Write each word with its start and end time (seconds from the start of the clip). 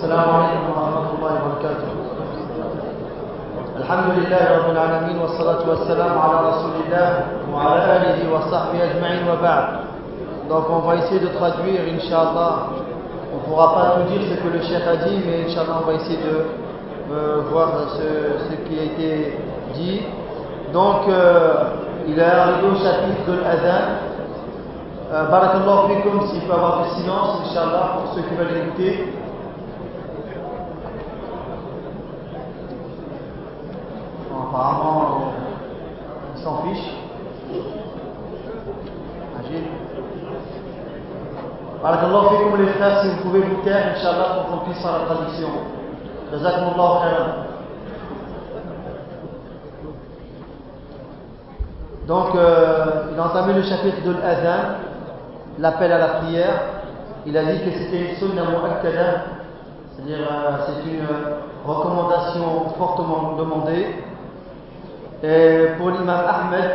السلام 0.00 0.28
عليكم 0.36 0.70
ورحمة 0.70 1.08
الله 1.16 1.32
وبركاته 1.44 1.88
الحمد 3.76 4.08
لله 4.18 4.42
رب 4.56 4.68
العالمين 4.70 5.18
والصلاة 5.22 5.62
والسلام 5.68 6.12
على 6.18 6.36
رسول 6.48 6.74
الله 6.84 7.08
وعلى 7.52 7.82
آله 7.96 8.18
وصحبه 8.32 8.78
أجمعين 8.84 9.22
وبعد 9.28 9.66
Donc 10.48 10.64
on 10.70 10.78
va 10.78 10.94
essayer 10.94 11.18
de 11.20 11.26
traduire, 11.38 11.80
Inch'Allah. 11.92 12.68
On 13.34 13.36
ne 13.36 13.42
pourra 13.48 13.74
pas 13.74 13.86
tout 13.96 14.12
dire 14.12 14.22
ce 14.30 14.36
que 14.40 14.48
le 14.48 14.62
Cheikh 14.62 14.86
a 14.86 14.96
dit, 15.04 15.18
mais 15.26 15.44
Inch'Allah 15.50 15.82
on 15.82 15.86
va 15.86 15.94
essayer 15.94 16.18
de 16.22 16.36
euh, 17.12 17.40
voir 17.50 17.68
ce, 17.98 18.46
ce 18.48 18.54
qui 18.64 18.78
a 18.78 18.84
été 18.84 19.38
dit. 19.74 20.02
Donc 20.72 21.08
euh, 21.08 21.74
il 22.06 22.16
est 22.18 22.22
arrivé 22.22 22.66
au 22.72 22.76
chapitre 22.76 23.22
de 23.28 23.42
l'Adhan. 23.42 23.84
Euh, 25.12 25.24
Barakallahu 25.30 25.94
fikum, 25.96 26.26
s'il 26.28 26.42
peut 26.42 26.54
y 26.54 26.56
avoir 26.56 26.82
du 26.84 26.90
silence, 27.02 27.42
Inch'Allah, 27.50 27.98
pour 27.98 28.14
ceux 28.14 28.22
qui 28.22 28.34
veulent 28.36 28.56
écouter. 28.56 29.12
Apparemment, 34.51 35.01
euh, 35.01 36.35
ils 36.35 36.43
s'en 36.43 36.63
fichent. 36.63 36.93
Agile. 39.39 39.63
Barakallahu 41.81 42.35
fikum, 42.35 42.61
les 42.61 42.73
frères, 42.73 43.01
si 43.01 43.09
vous 43.11 43.21
pouvez 43.21 43.39
vous 43.39 43.61
taire, 43.63 43.95
Inch'Allah, 43.95 44.35
pour 44.35 44.59
qu'on 44.59 44.65
puisse 44.65 44.81
faire 44.81 44.91
la 44.91 45.05
traduction. 45.05 45.47
Jazakumullahu 46.31 46.75
khairan. 46.75 47.27
Donc, 52.07 52.35
euh, 52.35 52.85
il 53.13 53.19
a 53.19 53.23
entamé 53.23 53.53
le 53.53 53.63
chapitre 53.63 54.03
de 54.05 54.11
l'Adhan, 54.11 54.79
l'appel 55.59 55.93
à 55.93 55.97
la 55.97 56.07
prière. 56.19 56.61
Il 57.25 57.37
a 57.37 57.45
dit 57.45 57.59
que 57.59 57.71
c'était 57.71 58.09
une 58.09 58.15
sunna 58.17 58.41
mu'akkada, 58.49 59.23
c'est-à-dire 59.95 60.27
euh, 60.29 60.57
c'est 60.65 60.89
une 60.91 61.07
recommandation 61.65 62.69
fortement 62.77 63.37
demandée. 63.37 64.10
Et 65.23 65.67
pour 65.77 65.91
l'imam 65.91 66.21
Ahmed, 66.27 66.71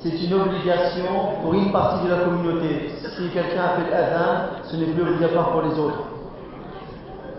c'est 0.00 0.16
une 0.24 0.34
obligation 0.34 1.04
pour 1.42 1.54
une 1.54 1.72
partie 1.72 2.04
de 2.04 2.10
la 2.10 2.18
communauté. 2.18 2.92
Si 3.16 3.28
quelqu'un 3.30 3.62
a 3.62 3.80
fait 3.80 3.90
l'Adhan, 3.90 4.62
ce 4.64 4.76
n'est 4.76 4.86
plus 4.86 5.02
obligatoire 5.02 5.50
pour 5.50 5.62
les 5.62 5.78
autres. 5.78 6.02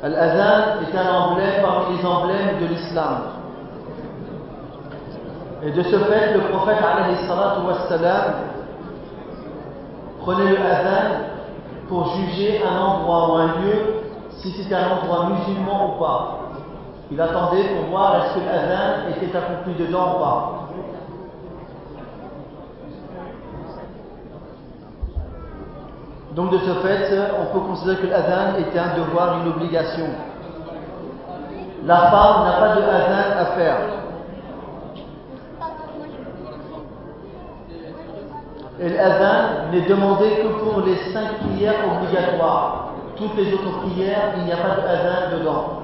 L'Adhan 0.01 0.81
est 0.81 0.97
un 0.97 1.15
emblème 1.15 1.61
parmi 1.61 1.97
les 1.97 2.05
emblèmes 2.05 2.59
de 2.61 2.65
l'islam. 2.67 3.17
Et 5.65 5.71
de 5.71 5.81
ce 5.81 5.97
fait, 5.97 6.33
le 6.33 6.41
prophète 6.51 6.77
wassalam, 7.65 8.33
prenait 10.19 10.51
le 10.51 10.57
adhan 10.57 11.23
pour 11.87 12.15
juger 12.15 12.61
un 12.63 12.81
endroit 12.81 13.29
ou 13.29 13.35
un 13.35 13.47
lieu, 13.47 14.03
si 14.39 14.51
c'était 14.51 14.75
un 14.75 14.97
endroit 14.97 15.29
musulman 15.29 15.95
ou 15.95 15.99
pas. 15.99 16.42
Il 17.11 17.19
attendait 17.21 17.63
pour 17.75 17.89
voir 17.89 18.15
est-ce 18.15 18.33
que 18.35 18.45
l'adhan 18.45 19.09
était 19.09 19.37
accompli 19.37 19.73
dedans 19.75 20.15
ou 20.15 20.19
pas. 20.19 20.59
Donc 26.35 26.51
de 26.51 26.57
ce 26.57 26.73
fait, 26.79 27.11
on 27.39 27.53
peut 27.53 27.65
considérer 27.67 27.97
que 27.97 28.07
l'adhan 28.07 28.57
était 28.57 28.79
un 28.79 28.97
devoir, 28.97 29.41
une 29.41 29.49
obligation. 29.49 30.07
La 31.85 31.97
femme 32.09 32.45
n'a 32.45 32.53
pas 32.53 32.75
de 32.75 32.81
adhan 32.81 33.37
à 33.37 33.45
faire. 33.57 33.77
Et 38.79 38.89
l'adhan 38.89 39.71
n'est 39.71 39.81
demandé 39.81 40.29
que 40.41 40.47
pour 40.63 40.81
les 40.81 40.95
cinq 41.13 41.37
prières 41.39 41.75
obligatoires. 41.95 42.93
Toutes 43.15 43.35
les 43.35 43.53
autres 43.53 43.81
prières, 43.81 44.33
il 44.37 44.45
n'y 44.45 44.51
a 44.51 44.57
pas 44.57 44.81
d'adhan 44.81 45.37
dedans. 45.37 45.83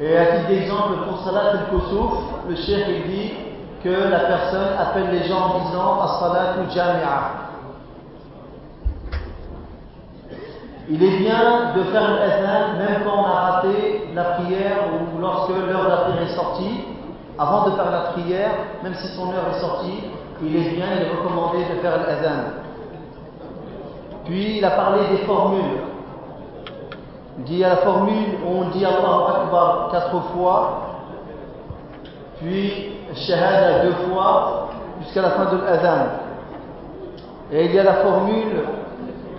Et 0.00 0.16
à 0.16 0.26
titre 0.26 0.48
d'exemple, 0.48 1.08
pour 1.08 1.18
Salat 1.24 1.50
al-Kusuf, 1.50 2.12
le 2.48 2.54
cheikh 2.54 2.84
il 2.88 3.10
dit 3.10 3.32
que 3.82 3.88
la 3.88 4.20
personne 4.20 4.68
appelle 4.78 5.10
les 5.10 5.26
gens 5.26 5.40
en 5.40 5.58
disant 5.66 6.00
As-Salat 6.02 6.70
Jami'a. 6.72 7.48
Il 10.88 11.02
est 11.02 11.18
bien 11.18 11.74
de 11.76 11.82
faire 11.82 12.14
l'adhan 12.14 12.78
même 12.78 13.02
quand 13.04 13.22
on 13.22 13.24
a 13.24 13.40
raté 13.40 14.08
la 14.14 14.24
prière 14.24 14.76
ou 14.94 15.20
lorsque 15.20 15.50
l'heure 15.50 15.84
de 15.84 15.88
la 15.88 15.96
prière 15.96 16.22
est 16.22 16.34
sortie. 16.34 16.80
Avant 17.36 17.68
de 17.68 17.72
faire 17.72 17.90
la 17.90 18.00
prière, 18.12 18.50
même 18.84 18.94
si 18.94 19.08
son 19.08 19.32
heure 19.32 19.48
est 19.54 19.60
sortie, 19.60 20.04
il 20.42 20.56
est 20.56 20.70
bien, 20.70 20.86
il 20.96 21.06
est 21.06 21.10
recommandé 21.10 21.58
de 21.58 21.80
faire 21.80 21.98
l'adhan. 22.06 22.42
Puis 24.24 24.58
il 24.58 24.64
a 24.64 24.70
parlé 24.70 25.00
des 25.10 25.24
formules. 25.24 25.87
Dit 27.38 27.62
à 27.64 27.68
la 27.68 27.76
formule, 27.76 28.38
on 28.46 28.68
dit 28.70 28.84
Allahu 28.84 29.42
Akbar 29.42 29.88
quatre 29.92 30.20
fois, 30.32 30.80
puis 32.40 32.92
Shahada 33.14 33.84
deux 33.84 33.94
fois, 34.08 34.68
jusqu'à 35.00 35.22
la 35.22 35.30
fin 35.30 35.44
de 35.44 35.64
l'adhan. 35.64 36.06
Et 37.52 37.66
il 37.66 37.74
y 37.74 37.78
a 37.78 37.84
la 37.84 37.94
formule, 37.94 38.64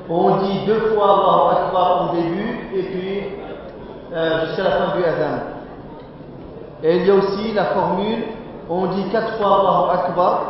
on 0.09 0.37
dit 0.37 0.65
deux 0.65 0.79
fois 0.93 1.03
Allahu 1.03 1.57
Akbar 1.57 2.09
au 2.09 2.15
début, 2.15 2.69
et 2.73 2.83
puis 2.83 3.23
euh, 4.13 4.45
jusqu'à 4.45 4.63
la 4.63 4.71
fin 4.71 4.97
du 4.97 5.03
adhan. 5.03 5.39
Et 6.81 6.97
il 6.97 7.05
y 7.05 7.11
a 7.11 7.15
aussi 7.15 7.53
la 7.53 7.65
formule, 7.65 8.23
on 8.69 8.87
dit 8.87 9.09
quatre 9.11 9.37
fois 9.37 9.59
Allahu 9.59 9.99
Akbar, 9.99 10.41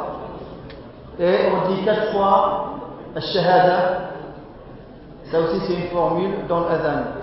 et 1.20 1.38
on 1.52 1.74
dit 1.74 1.84
quatre 1.84 2.12
fois 2.12 2.74
Al-Shahada. 3.16 3.80
Ça 5.32 5.40
aussi, 5.40 5.60
c'est 5.68 5.74
une 5.74 5.90
formule 5.90 6.48
dans 6.48 6.62
l'adhan. 6.62 7.19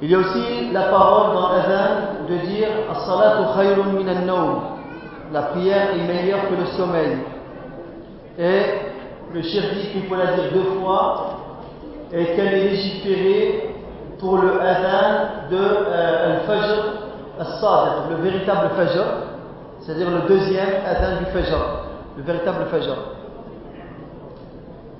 Il 0.00 0.10
y 0.10 0.14
a 0.14 0.18
aussi 0.18 0.70
la 0.72 0.82
parole 0.82 1.34
dans 1.34 1.48
l'adhan 1.52 2.26
de 2.28 2.36
dire 2.46 2.68
As-salatu 2.90 3.58
khayrun 3.58 3.92
min 3.92 4.60
La 5.32 5.42
prière 5.42 5.88
est 5.94 6.06
meilleure 6.06 6.48
que 6.48 6.54
le 6.54 6.66
sommeil. 6.76 7.18
Et 8.38 8.62
le 9.34 9.42
shir 9.42 9.62
dit 9.74 9.88
qu'il 9.92 10.04
faut 10.04 10.14
la 10.14 10.26
dire 10.26 10.52
deux 10.52 10.80
fois 10.80 11.38
et 12.12 12.24
qu'elle 12.24 12.54
est 12.54 12.68
légiférée 12.70 13.74
pour 14.18 14.38
le 14.38 14.60
adhan 14.60 15.50
de 15.50 15.56
euh, 15.56 16.36
Al-Fajr 16.36 16.84
As-Sadiq, 17.40 18.10
le 18.10 18.16
véritable 18.16 18.70
Fajr 18.76 19.04
c'est-à-dire 19.80 20.10
le 20.10 20.28
deuxième 20.28 20.68
adhan 20.86 21.18
du 21.18 21.24
Fajr, 21.32 21.58
le 22.18 22.22
véritable 22.22 22.66
Fajr. 22.70 22.94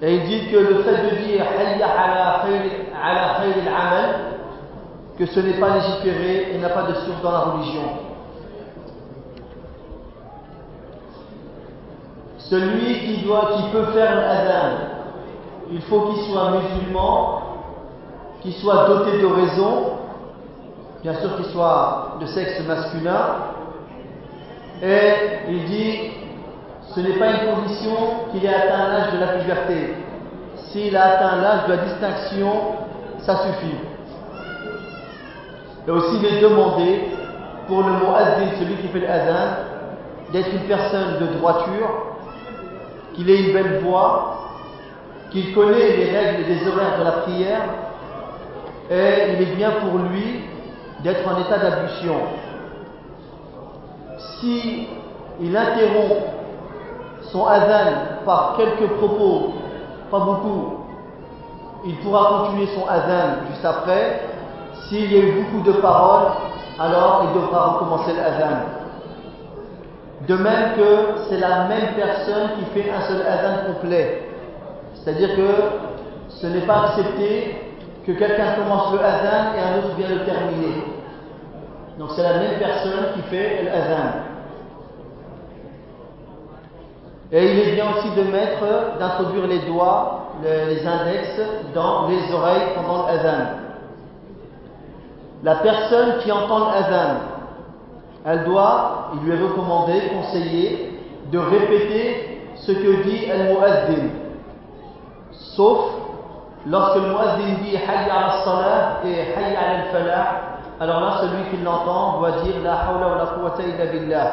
Et 0.00 0.14
il 0.14 0.22
dit 0.26 0.50
que 0.50 0.56
le 0.56 0.82
fait 0.82 1.10
de 1.10 1.26
dire 1.26 1.44
Hayya 1.44 1.88
ala 1.88 2.42
khayr 2.46 2.62
al-amal, 2.94 4.14
que 5.18 5.26
ce 5.26 5.40
n'est 5.40 5.58
pas 5.58 5.74
légiféré 5.74 6.52
et 6.54 6.58
n'a 6.58 6.68
pas 6.68 6.82
de 6.82 6.94
source 6.94 7.20
dans 7.22 7.32
la 7.32 7.40
religion. 7.40 7.82
Celui 12.38 13.00
qui, 13.00 13.24
doit, 13.24 13.50
qui 13.56 13.62
peut 13.72 13.86
faire 13.86 14.14
l'adhan, 14.14 14.76
il 15.72 15.82
faut 15.82 16.00
qu'il 16.02 16.22
soit 16.24 16.52
musulman, 16.52 17.42
qu'il 18.40 18.54
soit 18.54 18.86
doté 18.86 19.18
de 19.18 19.26
raison, 19.26 19.98
bien 21.02 21.14
sûr 21.14 21.36
qu'il 21.36 21.46
soit 21.46 22.16
de 22.20 22.26
sexe 22.26 22.60
masculin, 22.66 23.26
et 24.80 25.12
il 25.50 25.64
dit, 25.64 25.98
ce 26.94 27.00
n'est 27.00 27.18
pas 27.18 27.32
une 27.32 27.54
condition 27.54 27.96
qu'il 28.30 28.44
ait 28.44 28.54
atteint 28.54 28.88
l'âge 28.88 29.12
de 29.12 29.18
la 29.18 29.26
puberté. 29.26 29.94
S'il 30.70 30.96
a 30.96 31.04
atteint 31.04 31.36
l'âge 31.42 31.66
de 31.66 31.72
la 31.72 31.76
distinction, 31.78 32.52
ça 33.18 33.36
suffit. 33.38 33.97
Et 35.88 35.90
aussi, 35.90 36.18
il 36.20 36.26
est 36.26 36.40
demandé 36.40 37.08
pour 37.66 37.78
le 37.78 37.92
mot 37.92 38.14
azin, 38.14 38.52
celui 38.60 38.76
qui 38.76 38.88
fait 38.88 39.00
l'azan, 39.00 39.56
d'être 40.32 40.52
une 40.52 40.68
personne 40.68 41.18
de 41.20 41.38
droiture, 41.38 41.88
qu'il 43.14 43.30
ait 43.30 43.46
une 43.46 43.54
belle 43.54 43.80
voix, 43.82 44.50
qu'il 45.30 45.54
connaît 45.54 45.96
les 45.96 46.16
règles 46.16 46.42
et 46.42 46.54
les 46.54 46.68
horaires 46.68 46.98
de 46.98 47.04
la 47.04 47.12
prière, 47.22 47.62
et 48.90 49.32
il 49.32 49.42
est 49.42 49.56
bien 49.56 49.70
pour 49.80 49.98
lui 49.98 50.42
d'être 51.02 51.26
en 51.26 51.40
état 51.40 51.58
d'ablution 51.58 52.14
si 54.40 54.88
il 55.40 55.56
interrompt 55.56 56.22
son 57.32 57.46
adhan 57.46 58.22
par 58.24 58.56
quelques 58.56 58.90
propos, 58.94 59.54
pas 60.10 60.20
beaucoup, 60.20 60.84
il 61.84 61.96
pourra 61.98 62.44
continuer 62.44 62.68
son 62.74 62.86
adhan 62.88 63.46
juste 63.50 63.64
après. 63.64 64.27
S'il 64.86 65.12
y 65.12 65.16
a 65.16 65.18
eu 65.18 65.32
beaucoup 65.42 65.62
de 65.64 65.72
paroles, 65.80 66.28
alors 66.78 67.24
il 67.28 67.40
devra 67.40 67.72
recommencer 67.72 68.12
l'adhan. 68.14 68.56
De 70.26 70.36
même 70.36 70.74
que 70.76 71.20
c'est 71.28 71.38
la 71.38 71.64
même 71.64 71.94
personne 71.96 72.50
qui 72.58 72.80
fait 72.80 72.90
un 72.90 73.00
seul 73.02 73.22
adhan 73.26 73.72
complet. 73.72 74.28
C'est-à-dire 74.94 75.36
que 75.36 75.48
ce 76.28 76.46
n'est 76.46 76.66
pas 76.66 76.84
accepté 76.86 77.56
que 78.06 78.12
quelqu'un 78.12 78.52
commence 78.54 78.92
le 78.92 79.00
adhan 79.00 79.54
et 79.56 79.60
un 79.60 79.78
autre 79.78 79.96
vient 79.96 80.08
le 80.08 80.24
terminer. 80.24 80.84
Donc 81.98 82.10
c'est 82.14 82.22
la 82.22 82.34
même 82.34 82.58
personne 82.58 83.12
qui 83.14 83.22
fait 83.22 83.64
l'adhan. 83.64 84.24
Et 87.30 87.52
il 87.52 87.60
est 87.60 87.72
bien 87.72 87.84
aussi 87.90 88.08
de 88.16 88.22
mettre, 88.30 88.98
d'introduire 88.98 89.46
les 89.46 89.60
doigts 89.60 90.28
les 90.42 90.86
index 90.86 91.40
dans 91.74 92.08
les 92.08 92.32
oreilles 92.32 92.68
pendant 92.74 93.06
l'adhan. 93.06 93.67
La 95.42 95.56
personne 95.56 96.18
qui 96.20 96.32
entend 96.32 96.70
l'adhan, 96.70 97.20
elle 98.24 98.44
doit, 98.44 99.10
il 99.14 99.20
lui 99.20 99.36
est 99.36 99.42
recommandé, 99.42 99.94
conseillé, 100.12 101.00
de 101.30 101.38
répéter 101.38 102.40
ce 102.56 102.72
que 102.72 103.02
dit 103.04 103.30
al-mu'addin. 103.30 104.08
Sauf 105.30 105.78
lorsque 106.66 106.96
le 106.96 107.08
mu'addin 107.08 107.62
dit 107.62 107.76
hayya 107.76 108.14
ala 108.14 108.44
salah 108.44 109.00
et 109.04 109.14
hayya 109.14 109.58
ala 109.58 109.78
al-falah, 109.84 110.26
alors 110.80 111.00
là, 111.00 111.14
celui 111.20 111.50
qui 111.50 111.62
l'entend 111.62 112.18
doit 112.18 112.42
dire 112.42 112.54
la 112.62 112.74
hawla 112.74 113.08
wa 113.08 113.16
la 113.18 113.26
quwwata 113.26 113.62
illa 113.62 113.86
billah. 113.86 114.32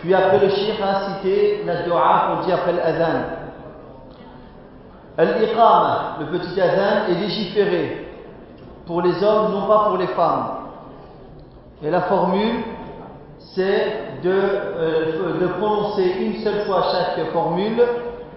Puis 0.00 0.14
après 0.14 0.38
le 0.38 0.48
shir 0.48 0.74
a 0.84 1.14
cité 1.14 1.62
la 1.64 1.82
dua 1.82 2.26
qu'on 2.26 2.46
dit 2.46 2.52
après 2.52 2.72
l'adhan. 2.72 3.20
Al-iqama, 5.16 6.16
le 6.20 6.26
petit 6.26 6.60
adhan, 6.60 7.08
est 7.08 7.14
légiféré 7.14 7.99
pour 8.86 9.02
les 9.02 9.22
hommes, 9.22 9.52
non 9.52 9.66
pas 9.66 9.86
pour 9.88 9.96
les 9.96 10.08
femmes. 10.08 10.46
Et 11.82 11.90
la 11.90 12.02
formule, 12.02 12.62
c'est 13.54 14.20
de, 14.22 14.30
euh, 14.30 15.48
prononcer 15.58 16.14
une 16.20 16.42
seule 16.42 16.66
fois 16.66 16.84
chaque 16.92 17.32
formule, 17.32 17.82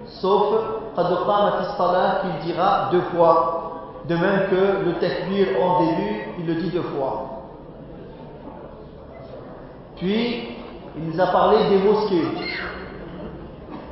sauf 0.05 0.55
qu'il 0.95 2.45
dira 2.45 2.89
deux 2.91 3.01
fois. 3.15 3.59
De 4.07 4.15
même 4.15 4.49
que 4.49 4.85
le 4.85 4.93
takbir 4.99 5.47
en 5.61 5.85
début, 5.85 6.21
il 6.39 6.45
le 6.45 6.55
dit 6.55 6.69
deux 6.71 6.81
fois. 6.81 7.43
Puis, 9.95 10.57
il 10.97 11.09
nous 11.09 11.21
a 11.21 11.27
parlé 11.27 11.57
des 11.69 11.77
mosquées. 11.77 12.27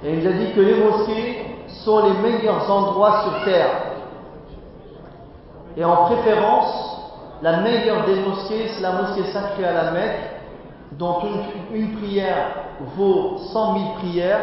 Et 0.04 0.14
il 0.14 0.20
nous 0.20 0.28
a 0.28 0.34
dit 0.34 0.52
que 0.54 0.62
les 0.62 0.76
mosquées 0.76 1.46
sont 1.68 2.06
les 2.06 2.14
meilleurs 2.30 2.70
endroits 2.70 3.22
sur 3.24 3.46
terre. 3.46 3.91
Et 5.78 5.86
en 5.86 6.06
préférence, 6.06 6.92
la 7.42 7.62
meilleure 7.62 8.06
des 8.06 8.16
mosquées, 8.16 8.70
c'est 8.74 8.82
la 8.82 8.94
mosquée 8.94 9.24
sacrée 9.32 9.66
à 9.66 9.74
la 9.74 9.92
Mecque, 9.92 10.20
dont 10.94 11.20
une, 11.74 11.98
prière 11.98 12.48
vaut 12.96 13.38
100 13.52 13.74
000 13.74 13.86
prières, 14.00 14.40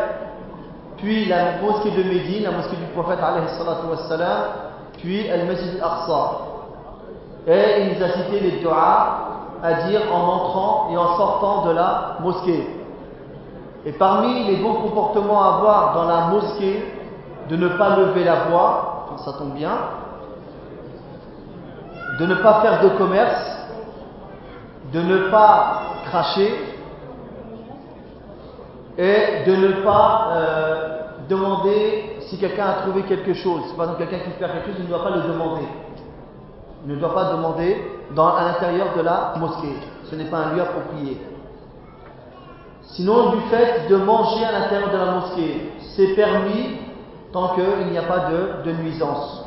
puis 0.97 1.27
la 1.27 1.61
mosquée 1.63 1.91
de 1.91 2.03
Médine, 2.03 2.45
la 2.45 2.51
mosquée 2.53 2.77
du 2.77 2.87
prophète, 2.95 3.19
wassalam, 3.21 4.43
puis 4.97 5.31
Al-Masjid 5.31 5.81
al-Aqsa. 5.81 6.31
Et 7.47 7.83
il 7.83 7.97
nous 7.97 8.05
a 8.05 8.09
cité 8.09 8.41
les 8.41 8.61
doigts 8.61 9.29
à 9.63 9.73
dire 9.89 10.03
en 10.13 10.21
entrant 10.21 10.89
et 10.93 10.97
en 10.97 11.17
sortant 11.17 11.67
de 11.67 11.73
la 11.73 12.17
mosquée. 12.21 12.67
Et 13.87 13.93
parmi 13.93 14.45
les 14.45 14.57
bons 14.57 14.75
comportements 14.75 15.43
à 15.43 15.57
avoir 15.57 15.95
dans 15.95 16.05
la 16.05 16.27
mosquée, 16.29 16.95
de 17.49 17.57
ne 17.57 17.69
pas 17.69 17.97
lever 17.97 18.25
la 18.25 18.45
voix, 18.51 19.07
ça 19.25 19.33
tombe 19.33 19.55
bien, 19.55 19.71
de 22.19 22.27
ne 22.27 22.35
pas 22.37 22.61
faire 22.61 22.83
de 22.83 22.89
commerce, 22.99 23.69
de 24.93 25.01
ne 25.01 25.31
pas 25.31 25.83
cracher 26.07 26.53
et 28.97 29.45
de 29.47 29.57
ne 29.57 29.73
pas 29.85 30.29
euh, 30.33 30.99
demander 31.29 32.17
si 32.23 32.39
quelqu'un 32.39 32.67
a 32.67 32.73
trouvé 32.83 33.03
quelque 33.03 33.35
chose. 33.35 33.73
Par 33.77 33.87
exemple, 33.87 34.05
quelqu'un 34.05 34.25
qui 34.25 34.31
fait 34.31 34.39
quelque 34.39 34.67
chose, 34.67 34.77
il 34.79 34.85
ne 34.85 34.89
doit 34.89 35.05
pas 35.05 35.17
le 35.17 35.23
demander. 35.23 35.67
Il 36.85 36.95
ne 36.95 37.01
doit 37.01 37.15
pas 37.15 37.33
demander 37.33 37.77
dans, 38.15 38.35
à 38.35 38.45
l'intérieur 38.45 38.89
de 38.97 39.03
la 39.03 39.35
mosquée. 39.39 39.77
Ce 40.05 40.15
n'est 40.15 40.25
pas 40.25 40.39
un 40.39 40.55
lieu 40.55 40.63
approprié. 40.63 41.21
Sinon, 42.83 43.31
du 43.31 43.41
fait 43.51 43.89
de 43.89 43.97
manger 43.97 44.45
à 44.45 44.53
l'intérieur 44.53 44.91
de 44.91 44.97
la 44.97 45.13
mosquée, 45.13 45.73
c'est 45.95 46.15
permis 46.15 46.79
tant 47.33 47.55
qu'il 47.55 47.91
n'y 47.91 47.99
a 47.99 48.03
pas 48.03 48.31
de, 48.65 48.73
nuisance. 48.73 49.45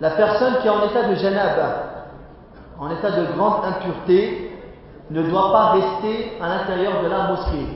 La 0.00 0.10
personne 0.10 0.54
qui 0.60 0.66
est 0.66 0.70
en 0.70 0.84
état 0.88 1.08
de 1.08 1.14
janab, 1.14 1.58
en 2.78 2.90
état 2.90 3.10
de 3.10 3.26
grande 3.36 3.64
impureté, 3.64 4.50
ne 5.10 5.22
doit 5.22 5.52
pas 5.52 5.72
rester 5.72 6.32
à 6.40 6.48
l'intérieur 6.48 7.02
de 7.02 7.08
la 7.08 7.28
mosquée. 7.28 7.66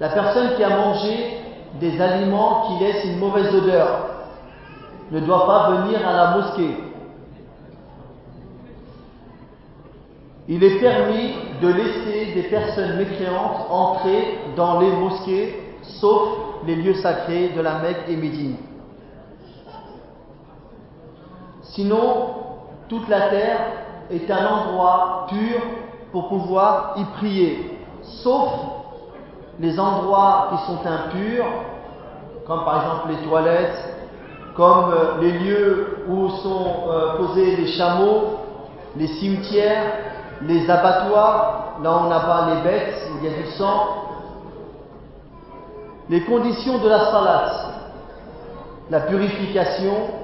La 0.00 0.08
personne 0.08 0.56
qui 0.56 0.64
a 0.64 0.70
mangé 0.70 1.38
des 1.80 2.00
aliments 2.00 2.66
qui 2.66 2.84
laissent 2.84 3.04
une 3.04 3.18
mauvaise 3.18 3.54
odeur 3.54 4.08
ne 5.10 5.20
doit 5.20 5.46
pas 5.46 5.70
venir 5.70 6.06
à 6.06 6.12
la 6.12 6.30
mosquée. 6.36 6.76
Il 10.48 10.62
est 10.64 10.80
permis 10.80 11.34
de 11.62 11.68
laisser 11.68 12.34
des 12.34 12.42
personnes 12.44 12.96
mécréantes 12.96 13.66
entrer 13.70 14.38
dans 14.56 14.80
les 14.80 14.90
mosquées, 14.90 15.60
sauf 15.82 16.28
les 16.66 16.74
lieux 16.74 16.94
sacrés 16.94 17.50
de 17.56 17.60
la 17.60 17.78
Mecque 17.78 18.04
et 18.08 18.16
Médine. 18.16 18.56
Sinon, 21.74 22.34
toute 22.88 23.08
la 23.08 23.30
terre 23.30 23.60
est 24.10 24.30
un 24.30 24.46
endroit 24.46 25.26
pur 25.30 25.60
pour 26.12 26.28
pouvoir 26.28 26.94
y 26.96 27.04
prier, 27.16 27.78
sauf 28.02 28.50
les 29.58 29.80
endroits 29.80 30.50
qui 30.50 30.66
sont 30.66 30.80
impurs, 30.86 31.46
comme 32.46 32.64
par 32.64 32.82
exemple 32.82 33.08
les 33.08 33.26
toilettes, 33.26 33.96
comme 34.54 34.92
euh, 34.92 35.20
les 35.22 35.32
lieux 35.32 36.04
où 36.08 36.28
sont 36.28 36.66
euh, 36.90 37.16
posés 37.16 37.56
les 37.56 37.68
chameaux, 37.68 38.40
les 38.96 39.06
cimetières, 39.06 39.92
les 40.42 40.68
abattoirs, 40.68 41.78
là 41.82 42.00
on 42.04 42.10
abat 42.10 42.48
les 42.54 42.70
bêtes, 42.70 43.10
il 43.16 43.30
y 43.30 43.32
a 43.32 43.36
du 43.38 43.46
sang. 43.52 43.86
Les 46.10 46.22
conditions 46.24 46.76
de 46.78 46.88
la 46.88 46.98
salat, 47.06 47.52
la 48.90 49.00
purification, 49.00 50.21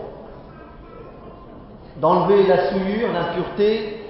d'enlever 2.01 2.47
la 2.47 2.71
souillure, 2.71 3.13
l'impureté, 3.13 4.05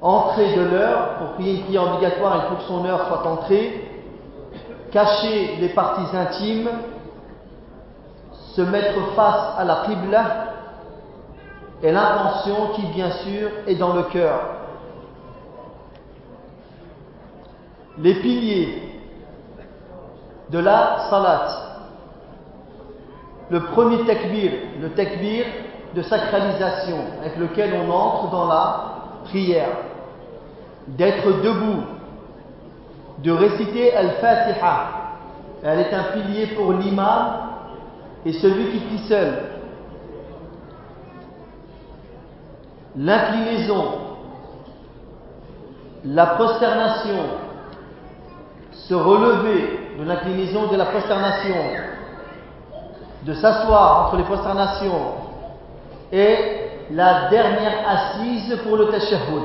entrer 0.00 0.54
de 0.54 0.62
l'heure, 0.62 1.14
pour 1.18 1.32
prier 1.32 1.56
une 1.56 1.64
prière 1.64 1.94
obligatoire, 1.94 2.36
il 2.36 2.48
faut 2.48 2.56
que 2.56 2.68
son 2.68 2.84
heure 2.84 3.06
soit 3.08 3.26
entrée, 3.26 3.88
cacher 4.92 5.56
les 5.60 5.68
parties 5.70 6.16
intimes, 6.16 6.70
se 8.54 8.62
mettre 8.62 9.14
face 9.14 9.54
à 9.58 9.64
la 9.64 9.82
Qibla 9.86 10.24
et 11.82 11.92
l'intention 11.92 12.72
qui, 12.74 12.86
bien 12.86 13.10
sûr, 13.10 13.50
est 13.66 13.76
dans 13.76 13.94
le 13.94 14.04
cœur. 14.04 14.40
Les 17.98 18.14
piliers 18.14 18.82
de 20.50 20.58
la 20.58 21.08
salat. 21.10 21.46
Le 23.50 23.60
premier 23.64 24.04
takbir, 24.04 24.52
le 24.80 24.90
takbir 24.90 25.46
de 25.94 26.02
sacralisation 26.02 26.98
avec 27.20 27.36
lequel 27.36 27.74
on 27.74 27.90
entre 27.90 28.30
dans 28.30 28.46
la 28.46 28.84
prière. 29.24 29.70
D'être 30.88 31.42
debout, 31.42 31.84
de 33.18 33.32
réciter 33.32 33.94
Al-Fatiha. 33.94 34.80
Elle 35.62 35.80
est 35.80 35.92
un 35.92 36.04
pilier 36.14 36.46
pour 36.48 36.72
l'imam 36.72 37.32
et 38.24 38.32
celui 38.32 38.70
qui 38.70 38.78
prie 38.78 39.08
seul. 39.08 39.42
L'inclinaison, 42.96 43.84
la 46.04 46.26
prosternation, 46.26 47.18
se 48.72 48.94
relever 48.94 49.96
de 49.98 50.04
l'inclinaison 50.04 50.68
de 50.68 50.76
la 50.76 50.86
prosternation, 50.86 51.56
de 53.24 53.34
s'asseoir 53.34 54.06
entre 54.06 54.16
les 54.16 54.22
prosternations 54.24 55.27
et 56.12 56.36
la 56.90 57.28
dernière 57.28 57.88
assise 57.88 58.58
pour 58.64 58.76
le 58.76 58.88
tashahhud. 58.88 59.42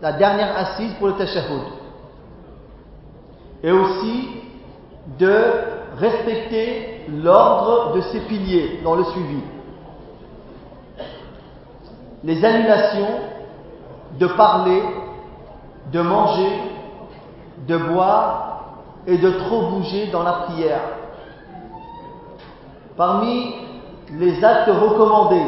La 0.00 0.12
dernière 0.12 0.56
assise 0.56 0.92
pour 0.94 1.08
le 1.08 1.14
tashahhud. 1.14 1.62
Et 3.62 3.70
aussi 3.70 4.28
de 5.18 5.44
respecter 5.98 7.06
l'ordre 7.08 7.94
de 7.94 8.00
ses 8.00 8.20
piliers 8.20 8.80
dans 8.82 8.96
le 8.96 9.04
suivi. 9.04 9.40
Les 12.24 12.44
annulations 12.44 13.20
de 14.18 14.26
parler, 14.26 14.82
de 15.92 16.00
manger, 16.00 16.60
de 17.66 17.76
boire 17.76 18.52
et 19.06 19.18
de 19.18 19.30
trop 19.30 19.70
bouger 19.70 20.08
dans 20.08 20.22
la 20.22 20.32
prière. 20.32 20.80
Parmi 22.96 23.54
les 24.10 24.44
actes 24.44 24.68
recommandés, 24.68 25.42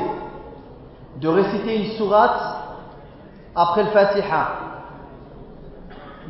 de 1.20 1.28
réciter 1.28 1.76
une 1.76 1.92
sourate 1.96 2.40
après 3.54 3.84
le 3.84 3.90
Fatiha, 3.90 4.48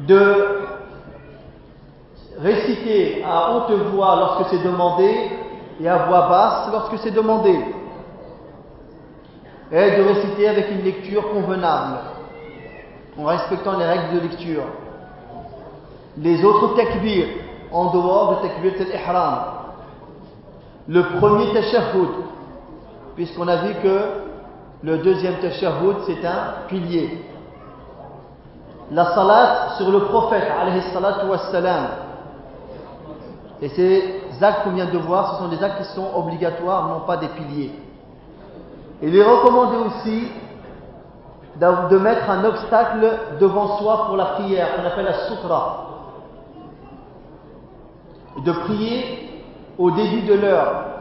de 0.06 0.58
réciter 2.40 3.24
à 3.24 3.52
haute 3.52 3.70
voix 3.92 4.16
lorsque 4.16 4.50
c'est 4.50 4.62
demandé 4.62 5.30
et 5.80 5.88
à 5.88 6.06
voix 6.06 6.28
basse 6.28 6.68
lorsque 6.72 6.98
c'est 6.98 7.10
demandé. 7.10 7.58
Et 9.72 9.96
de 9.96 10.02
réciter 10.02 10.48
avec 10.48 10.70
une 10.70 10.82
lecture 10.82 11.30
convenable, 11.30 11.98
en 13.18 13.24
respectant 13.24 13.76
les 13.78 13.86
règles 13.86 14.14
de 14.14 14.20
lecture. 14.20 14.62
Les 16.18 16.44
autres 16.44 16.76
takbirs 16.76 17.26
en 17.72 17.90
dehors 17.90 18.36
de 18.36 18.48
takbir 18.48 18.72
al-ihram. 18.78 19.38
Le 20.86 21.02
premier 21.18 21.52
tashahhud, 21.54 22.10
puisqu'on 23.16 23.48
a 23.48 23.56
vu 23.56 23.74
que 23.82 24.23
le 24.84 24.98
deuxième 24.98 25.36
tashahhud 25.40 25.96
c'est 26.06 26.26
un 26.26 26.66
pilier. 26.68 27.24
La 28.90 29.14
salat 29.14 29.70
sur 29.78 29.90
le 29.90 30.00
prophète, 30.00 30.44
alayhi 30.60 30.82
salatu 30.92 31.26
wassalam. 31.26 31.86
Et 33.62 33.70
ces 33.70 34.22
actes 34.42 34.64
qu'on 34.64 34.72
vient 34.72 34.90
de 34.90 34.98
voir, 34.98 35.32
ce 35.36 35.42
sont 35.42 35.48
des 35.48 35.62
actes 35.64 35.78
qui 35.78 35.94
sont 35.94 36.06
obligatoires, 36.14 36.88
non 36.88 37.00
pas 37.06 37.16
des 37.16 37.28
piliers. 37.28 37.72
Il 39.00 39.16
est 39.16 39.24
recommandé 39.24 39.76
aussi 39.86 40.28
de 41.58 41.96
mettre 41.96 42.28
un 42.28 42.44
obstacle 42.44 43.10
devant 43.40 43.78
soi 43.78 44.04
pour 44.06 44.16
la 44.18 44.26
prière, 44.26 44.76
qu'on 44.76 44.86
appelle 44.86 45.06
la 45.06 45.28
sutra. 45.28 45.86
De 48.44 48.52
prier 48.52 49.42
au 49.78 49.90
début 49.92 50.22
de 50.22 50.34
l'heure. 50.34 50.93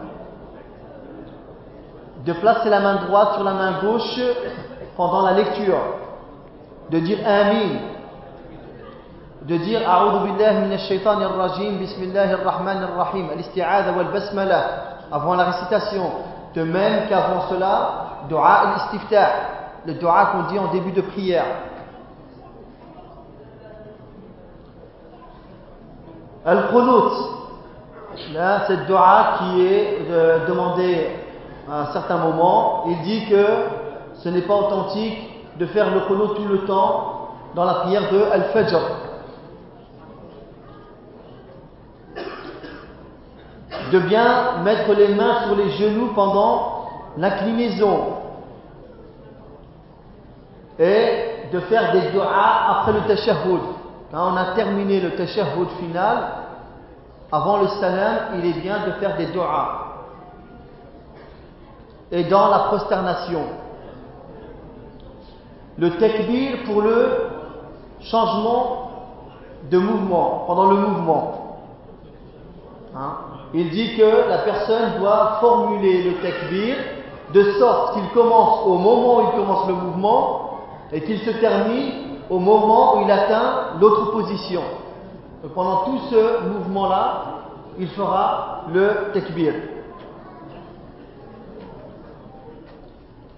De 2.25 2.33
placer 2.33 2.69
la 2.69 2.79
main 2.79 2.95
droite 3.05 3.33
sur 3.35 3.43
la 3.43 3.53
main 3.53 3.81
gauche 3.81 4.19
pendant 4.95 5.23
la 5.23 5.33
lecture. 5.33 5.77
De 6.89 6.99
dire 6.99 7.19
Amin. 7.25 7.79
De 9.41 9.57
dire 9.57 9.81
A'udhu 9.89 10.31
billahi 10.31 10.61
minash 10.61 10.87
shaitanir 10.87 11.35
rajim, 11.35 11.77
bismillahir 11.79 12.39
rahmanir 12.45 12.89
rahim, 12.95 13.29
al-isti'adha 13.33 13.91
wal 13.91 14.11
basmala 14.13 14.65
avant 15.11 15.35
la 15.35 15.45
récitation. 15.45 16.11
De 16.55 16.63
même 16.63 17.09
qu'avant 17.09 17.49
cela, 17.49 17.89
dua 18.29 18.53
al-istiftah 18.53 19.29
le 19.85 19.95
dua 19.95 20.27
qu'on 20.31 20.43
dit 20.43 20.59
en 20.59 20.71
début 20.71 20.91
de 20.91 21.01
prière. 21.01 21.45
Al-Qunut, 26.45 27.13
là, 28.33 28.65
cette 28.67 28.85
dua 28.85 29.37
qui 29.39 29.65
est 29.65 29.97
euh, 30.09 30.47
demandée 30.47 31.22
à 31.69 31.81
un 31.81 31.93
certain 31.93 32.17
moment, 32.17 32.83
il 32.87 33.01
dit 33.03 33.25
que 33.29 33.45
ce 34.15 34.29
n'est 34.29 34.41
pas 34.41 34.55
authentique 34.55 35.17
de 35.57 35.65
faire 35.67 35.93
le 35.93 36.01
Qunut 36.01 36.35
tout 36.35 36.47
le 36.47 36.65
temps 36.65 37.29
dans 37.55 37.65
la 37.65 37.75
prière 37.75 38.11
de 38.11 38.21
Al-Fajr. 38.31 38.79
De 43.91 43.99
bien 43.99 44.63
mettre 44.63 44.93
les 44.93 45.13
mains 45.13 45.43
sur 45.45 45.55
les 45.55 45.69
genoux 45.71 46.11
pendant 46.15 46.87
l'inclinaison 47.17 48.17
et 50.79 51.49
de 51.51 51.59
faire 51.61 51.91
des 51.91 52.11
doigts 52.11 52.31
après 52.69 52.93
le 52.93 53.01
tashahhud. 53.01 53.61
Quand 54.11 54.33
on 54.33 54.37
a 54.37 54.55
terminé 54.55 54.99
le 54.99 55.11
tashahhud 55.15 55.69
final, 55.79 56.17
avant 57.31 57.57
le 57.57 57.67
salam, 57.67 58.15
il 58.39 58.45
est 58.45 58.59
bien 58.61 58.85
de 58.85 58.91
faire 58.93 59.15
des 59.17 59.27
doigts. 59.27 59.82
Et 62.13 62.23
dans 62.25 62.47
la 62.47 62.59
prosternation. 62.59 63.41
Le 65.79 65.97
takbir 65.97 66.63
pour 66.65 66.81
le 66.83 67.09
changement 68.01 68.91
de 69.71 69.79
mouvement, 69.79 70.43
pendant 70.45 70.67
le 70.67 70.75
mouvement. 70.75 71.57
Hein? 72.95 73.15
Il 73.55 73.71
dit 73.71 73.97
que 73.97 74.29
la 74.29 74.39
personne 74.39 74.99
doit 74.99 75.37
formuler 75.41 76.03
le 76.03 76.13
takbir 76.21 76.75
de 77.33 77.43
sorte 77.53 77.95
qu'il 77.95 78.07
commence 78.09 78.59
au 78.67 78.77
moment 78.77 79.17
où 79.17 79.21
il 79.21 79.39
commence 79.39 79.67
le 79.67 79.73
mouvement 79.73 80.59
et 80.91 81.01
qu'il 81.01 81.17
se 81.17 81.31
termine 81.31 82.19
au 82.29 82.37
moment 82.37 82.97
où 82.97 83.01
il 83.01 83.11
atteint 83.11 83.79
l'autre 83.81 84.11
position. 84.11 84.61
pendant 85.55 85.85
tout 85.85 85.97
ce 86.11 86.47
mouvement-là, 86.47 87.23
il 87.79 87.87
fera 87.89 88.65
le 88.71 89.11
takbir. 89.13 89.53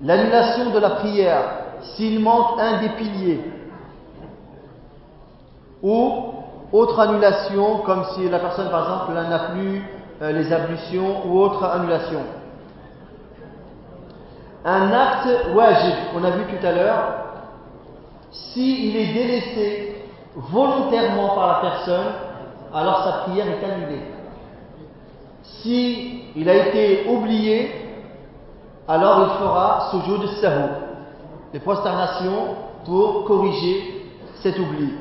L'annulation 0.06 0.70
de 0.70 0.78
la 0.78 0.92
prière, 0.92 1.42
s'il 1.96 2.20
manque 2.20 2.60
un 2.60 2.80
des 2.80 2.90
piliers, 2.90 3.42
ou 5.82 6.14
autre 6.72 7.00
annulation, 7.00 7.80
comme 7.80 8.04
si 8.14 8.30
la 8.30 8.38
personne, 8.38 8.70
par 8.70 8.84
exemple, 8.84 9.14
n'a 9.14 9.40
plus 9.50 9.82
euh, 10.22 10.32
les 10.32 10.54
ablutions, 10.54 11.26
ou 11.26 11.40
autre 11.40 11.64
annulation. 11.64 12.20
Un 14.64 14.92
acte 14.92 15.56
wajib, 15.56 15.96
on 16.16 16.24
a 16.24 16.30
vu 16.32 16.44
tout 16.44 16.66
à 16.66 16.72
l'heure, 16.72 17.04
s'il 18.32 18.96
est 18.96 19.14
délaissé 19.14 20.06
volontairement 20.36 21.30
par 21.30 21.48
la 21.48 21.70
personne, 21.70 22.08
alors 22.74 23.04
sa 23.06 23.12
prière 23.24 23.48
est 23.48 23.66
annulée. 23.66 24.02
Si 25.42 26.26
il 26.36 26.48
a 26.48 26.68
été 26.68 27.08
oublié, 27.10 27.85
alors 28.88 29.22
il 29.24 29.40
fera 29.40 29.90
ce 29.92 29.98
jour 30.06 30.20
de 30.20 30.28
sahou, 30.28 30.70
les 31.54 31.60
prosternations 31.60 32.56
pour 32.86 33.26
corriger 33.26 34.12
cet 34.42 34.60
oubli. 34.60 34.94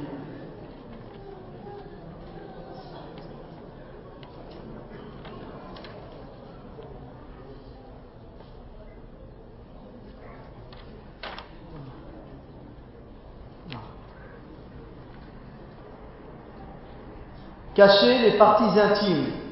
Cacher 17.74 18.18
les 18.20 18.38
parties 18.38 18.78
intimes. 18.78 19.43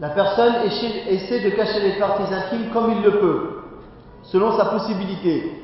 La 0.00 0.08
personne 0.10 0.54
essaie 0.66 1.40
de 1.40 1.50
cacher 1.50 1.80
les 1.80 1.98
parties 1.98 2.34
intimes 2.34 2.70
comme 2.72 2.92
il 2.92 3.02
le 3.02 3.12
peut, 3.12 3.62
selon 4.24 4.56
sa 4.56 4.66
possibilité. 4.66 5.62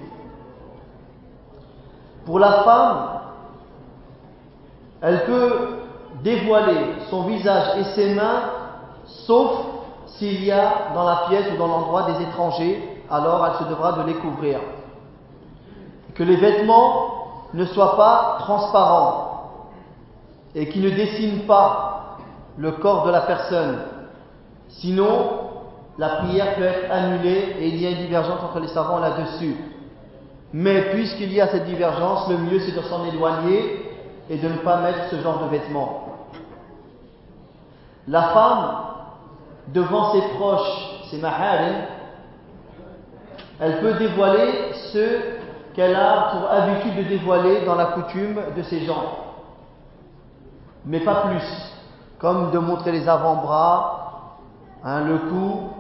Pour 2.25 2.39
la 2.39 2.63
femme, 2.63 3.09
elle 5.03 5.25
peut 5.25 5.53
dévoiler 6.23 6.95
son 7.09 7.23
visage 7.23 7.79
et 7.79 7.85
ses 7.95 8.15
mains, 8.15 8.43
sauf 9.05 9.51
s'il 10.07 10.45
y 10.45 10.53
a 10.53 10.93
dans 10.95 11.05
la 11.05 11.23
pièce 11.29 11.47
ou 11.53 11.57
dans 11.57 11.67
l'endroit 11.67 12.11
des 12.13 12.23
étrangers, 12.23 13.03
alors 13.11 13.47
elle 13.47 13.65
se 13.65 13.71
devra 13.71 13.93
de 13.93 14.03
les 14.03 14.15
couvrir. 14.15 14.61
Que 16.15 16.23
les 16.23 16.37
vêtements 16.37 17.47
ne 17.55 17.65
soient 17.65 17.97
pas 17.97 18.37
transparents, 18.41 19.31
et 20.55 20.69
qui 20.69 20.81
ne 20.81 20.91
dessine 20.91 21.47
pas 21.47 22.17
le 22.57 22.73
corps 22.73 23.07
de 23.07 23.11
la 23.11 23.23
personne. 23.23 23.79
Sinon, 24.79 25.31
la 25.99 26.09
prière 26.17 26.55
peut 26.55 26.65
être 26.65 26.91
annulée 26.91 27.57
et 27.59 27.69
il 27.69 27.77
y 27.81 27.87
a 27.87 27.91
une 27.91 28.07
divergence 28.07 28.43
entre 28.43 28.61
les 28.61 28.69
savants 28.69 28.99
là-dessus. 28.99 29.57
Mais 30.53 30.91
puisqu'il 30.91 31.33
y 31.33 31.41
a 31.41 31.49
cette 31.49 31.67
divergence, 31.67 32.29
le 32.29 32.39
mieux 32.39 32.61
c'est 32.61 32.75
de 32.75 32.83
s'en 32.83 33.05
éloigner 33.05 33.87
et 34.29 34.37
de 34.37 34.49
ne 34.49 34.59
pas 34.59 34.81
mettre 34.81 35.11
ce 35.11 35.17
genre 35.21 35.45
de 35.45 35.49
vêtements. 35.51 36.07
La 38.09 38.23
femme, 38.23 38.77
devant 39.69 40.13
ses 40.13 40.23
proches, 40.37 41.01
ses 41.11 41.19
maharim, 41.19 41.85
elle 43.61 43.81
peut 43.81 43.95
dévoiler 43.95 44.73
ce 44.93 45.19
qu'elle 45.75 45.95
a 45.95 46.31
pour 46.33 46.51
habitude 46.51 46.97
de 46.97 47.03
dévoiler 47.03 47.65
dans 47.65 47.75
la 47.75 47.87
coutume 47.87 48.41
de 48.57 48.63
ses 48.63 48.85
gens 48.85 49.21
mais 50.85 51.01
pas 51.01 51.27
plus, 51.27 51.73
comme 52.19 52.51
de 52.51 52.59
montrer 52.59 52.93
les 52.93 53.09
avant-bras, 53.09 54.00
hein, 54.85 55.05
le 55.05 55.19
cou, 55.31 55.71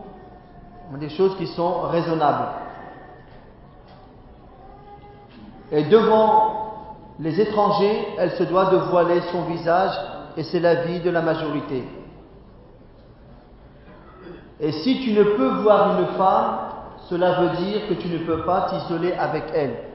des 0.98 1.08
choses 1.08 1.36
qui 1.36 1.46
sont 1.46 1.82
raisonnables. 1.82 2.48
Et 5.72 5.84
devant 5.84 6.86
les 7.20 7.40
étrangers, 7.40 8.08
elle 8.18 8.32
se 8.32 8.42
doit 8.44 8.66
de 8.70 8.76
voiler 8.76 9.20
son 9.32 9.42
visage, 9.42 9.92
et 10.36 10.42
c'est 10.42 10.60
l'avis 10.60 11.00
de 11.00 11.10
la 11.10 11.22
majorité. 11.22 11.84
Et 14.58 14.72
si 14.72 15.00
tu 15.00 15.12
ne 15.12 15.22
peux 15.22 15.62
voir 15.62 15.98
une 15.98 16.06
femme, 16.16 16.58
cela 17.08 17.40
veut 17.40 17.56
dire 17.56 17.88
que 17.88 17.94
tu 17.94 18.08
ne 18.08 18.18
peux 18.18 18.42
pas 18.44 18.68
t'isoler 18.68 19.12
avec 19.12 19.44
elle. 19.54 19.89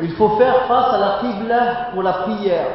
Il 0.00 0.12
faut 0.12 0.30
faire 0.30 0.66
face 0.66 0.94
à 0.94 0.98
la 0.98 1.18
qibla 1.20 1.90
pour 1.92 2.02
la 2.02 2.12
prière. 2.12 2.66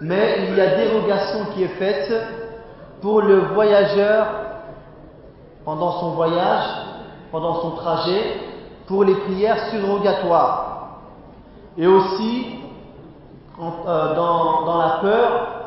Mais 0.00 0.48
il 0.48 0.56
y 0.56 0.60
a 0.60 0.76
dérogation 0.76 1.46
qui 1.54 1.64
est 1.64 1.76
faite 1.78 2.12
pour 3.00 3.22
le 3.22 3.38
voyageur 3.54 4.26
pendant 5.64 5.92
son 6.00 6.10
voyage, 6.10 6.64
pendant 7.32 7.60
son 7.60 7.72
trajet, 7.72 8.40
pour 8.86 9.04
les 9.04 9.14
prières 9.14 9.68
surrogatoires. 9.70 10.98
Et 11.76 11.86
aussi 11.86 12.58
euh, 13.60 14.14
dans, 14.14 14.78
la 14.78 14.98
peur, 15.00 15.58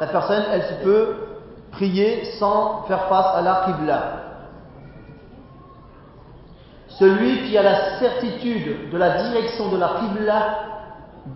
la 0.00 0.06
personne 0.06 0.44
elle 0.50 0.62
se 0.62 0.74
peut 0.82 1.16
prier 1.72 2.24
sans 2.38 2.82
faire 2.88 3.04
face 3.04 3.36
à 3.36 3.42
la 3.42 3.66
qibla. 3.66 4.02
Celui 6.98 7.42
qui 7.44 7.58
a 7.58 7.62
la 7.62 7.98
certitude 7.98 8.90
de 8.90 8.96
la 8.96 9.22
direction 9.22 9.68
de 9.70 9.76
la 9.76 9.90
Qibla 10.00 10.58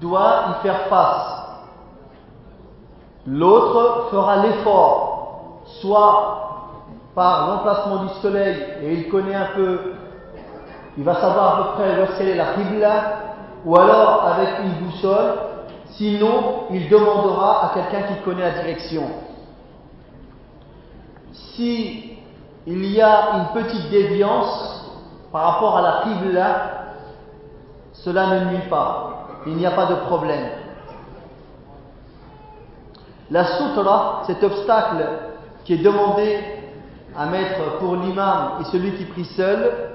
doit 0.01 0.45
y 0.51 0.63
faire 0.63 0.81
face. 0.89 1.37
L'autre 3.27 4.09
fera 4.11 4.37
l'effort, 4.39 5.63
soit 5.81 6.37
par 7.15 7.49
l'emplacement 7.49 8.05
du 8.05 8.09
soleil, 8.21 8.57
et 8.83 8.95
il 8.95 9.09
connaît 9.11 9.35
un 9.35 9.49
peu, 9.55 9.79
il 10.97 11.05
va 11.05 11.15
savoir 11.21 11.55
à 11.55 11.63
peu 11.63 11.83
près 11.83 11.97
où 12.01 12.29
est 12.29 12.35
la 12.35 12.55
Qibla, 12.55 12.91
ou 13.67 13.77
alors 13.77 14.27
avec 14.27 14.49
une 14.65 14.87
boussole, 14.87 15.35
sinon 15.91 16.65
il 16.71 16.89
demandera 16.89 17.67
à 17.67 17.75
quelqu'un 17.75 18.07
qui 18.07 18.23
connaît 18.23 18.43
la 18.43 18.63
direction. 18.63 19.03
Si 21.33 22.17
y 22.67 23.01
a 23.01 23.31
une 23.35 23.63
petite 23.63 23.91
déviance 23.91 24.80
par 25.33 25.43
rapport 25.53 25.79
à 25.79 25.83
la 25.83 26.03
Qibla, 26.03 26.71
cela 27.93 28.27
ne 28.27 28.51
nuit 28.51 28.69
pas, 28.69 29.27
il 29.47 29.57
n'y 29.57 29.67
a 29.67 29.71
pas 29.73 29.87
de 29.87 29.95
problème. 30.07 30.49
La 33.31 33.45
sutra, 33.45 34.23
cet 34.27 34.43
obstacle 34.43 35.07
qui 35.65 35.75
est 35.75 35.85
demandé 35.85 36.39
à 37.17 37.27
mettre 37.27 37.79
pour 37.79 37.97
l'imam 37.97 38.53
et 38.61 38.65
celui 38.65 38.93
qui 38.95 39.05
prie 39.05 39.25
seul, 39.25 39.91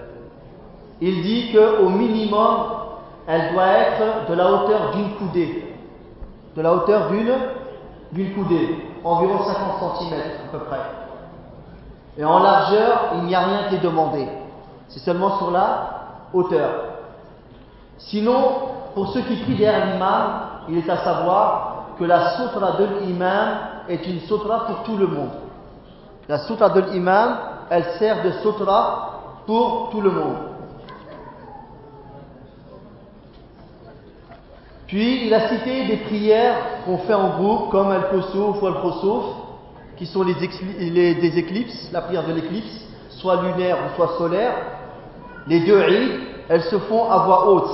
il 1.02 1.22
dit 1.22 1.52
qu'au 1.52 1.90
minimum, 1.90 2.58
elle 3.28 3.52
doit 3.52 3.68
être 3.68 4.30
de 4.30 4.34
la 4.34 4.52
hauteur 4.52 4.92
d'une 4.92 5.16
coudée. 5.16 5.76
De 6.56 6.62
la 6.62 6.74
hauteur 6.74 7.10
d'une, 7.10 7.34
d'une 8.14 8.34
coudée, 8.34 8.86
environ 9.04 9.44
50 9.44 9.98
cm 9.98 10.14
à 10.14 10.52
peu 10.52 10.60
près. 10.60 10.80
Et 12.18 12.24
en 12.24 12.40
largeur, 12.40 13.16
il 13.16 13.24
n'y 13.24 13.36
a 13.36 13.40
rien 13.40 13.68
qui 13.68 13.76
est 13.76 13.84
demandé. 13.84 14.28
C'est 14.90 15.00
seulement 15.00 15.38
sur 15.38 15.52
la 15.52 16.28
hauteur. 16.34 16.72
Sinon, 17.98 18.52
pour 18.94 19.10
ceux 19.10 19.22
qui 19.22 19.36
prient 19.38 19.56
derrière 19.56 19.94
l'imam, 19.94 20.42
il 20.70 20.78
est 20.78 20.90
à 20.90 20.98
savoir 20.98 21.86
que 21.98 22.04
la 22.04 22.38
sutra 22.38 22.74
de 22.78 22.88
l'imam 23.02 23.58
est 23.88 24.06
une 24.08 24.22
sutra 24.22 24.66
pour 24.66 24.84
tout 24.84 24.98
le 24.98 25.08
monde. 25.08 25.32
La 26.28 26.40
sutra 26.40 26.70
de 26.70 26.82
l'imam, 26.82 27.38
elle 27.70 27.86
sert 28.00 28.24
de 28.24 28.32
sutra 28.42 29.22
pour 29.46 29.90
tout 29.92 30.02
le 30.02 30.12
monde. 30.12 30.38
Puis 34.88 35.26
il 35.26 35.34
a 35.34 35.50
cité 35.50 35.88
des 35.88 35.98
prières 35.98 36.56
qu'on 36.86 37.00
fait 37.00 37.14
en 37.14 37.38
groupe, 37.38 37.70
comme 37.72 37.90
Al-Kosouf 37.90 38.62
ou 38.62 38.68
Al-Khosouf, 38.68 39.26
qui 39.98 40.06
sont 40.06 40.24
les, 40.24 41.16
des 41.16 41.38
éclipses, 41.40 41.90
la 41.92 42.02
prière 42.02 42.28
de 42.28 42.34
l'éclipse, 42.34 42.85
soit 43.26 43.42
lunaire 43.42 43.78
ou 43.78 43.96
soit 43.96 44.18
solaire. 44.20 44.54
Les 45.48 45.66
deux 45.66 45.82
Eid, 45.82 46.12
elles 46.48 46.62
se 46.64 46.78
font 46.78 47.10
à 47.10 47.26
voix 47.26 47.50
haute. 47.50 47.72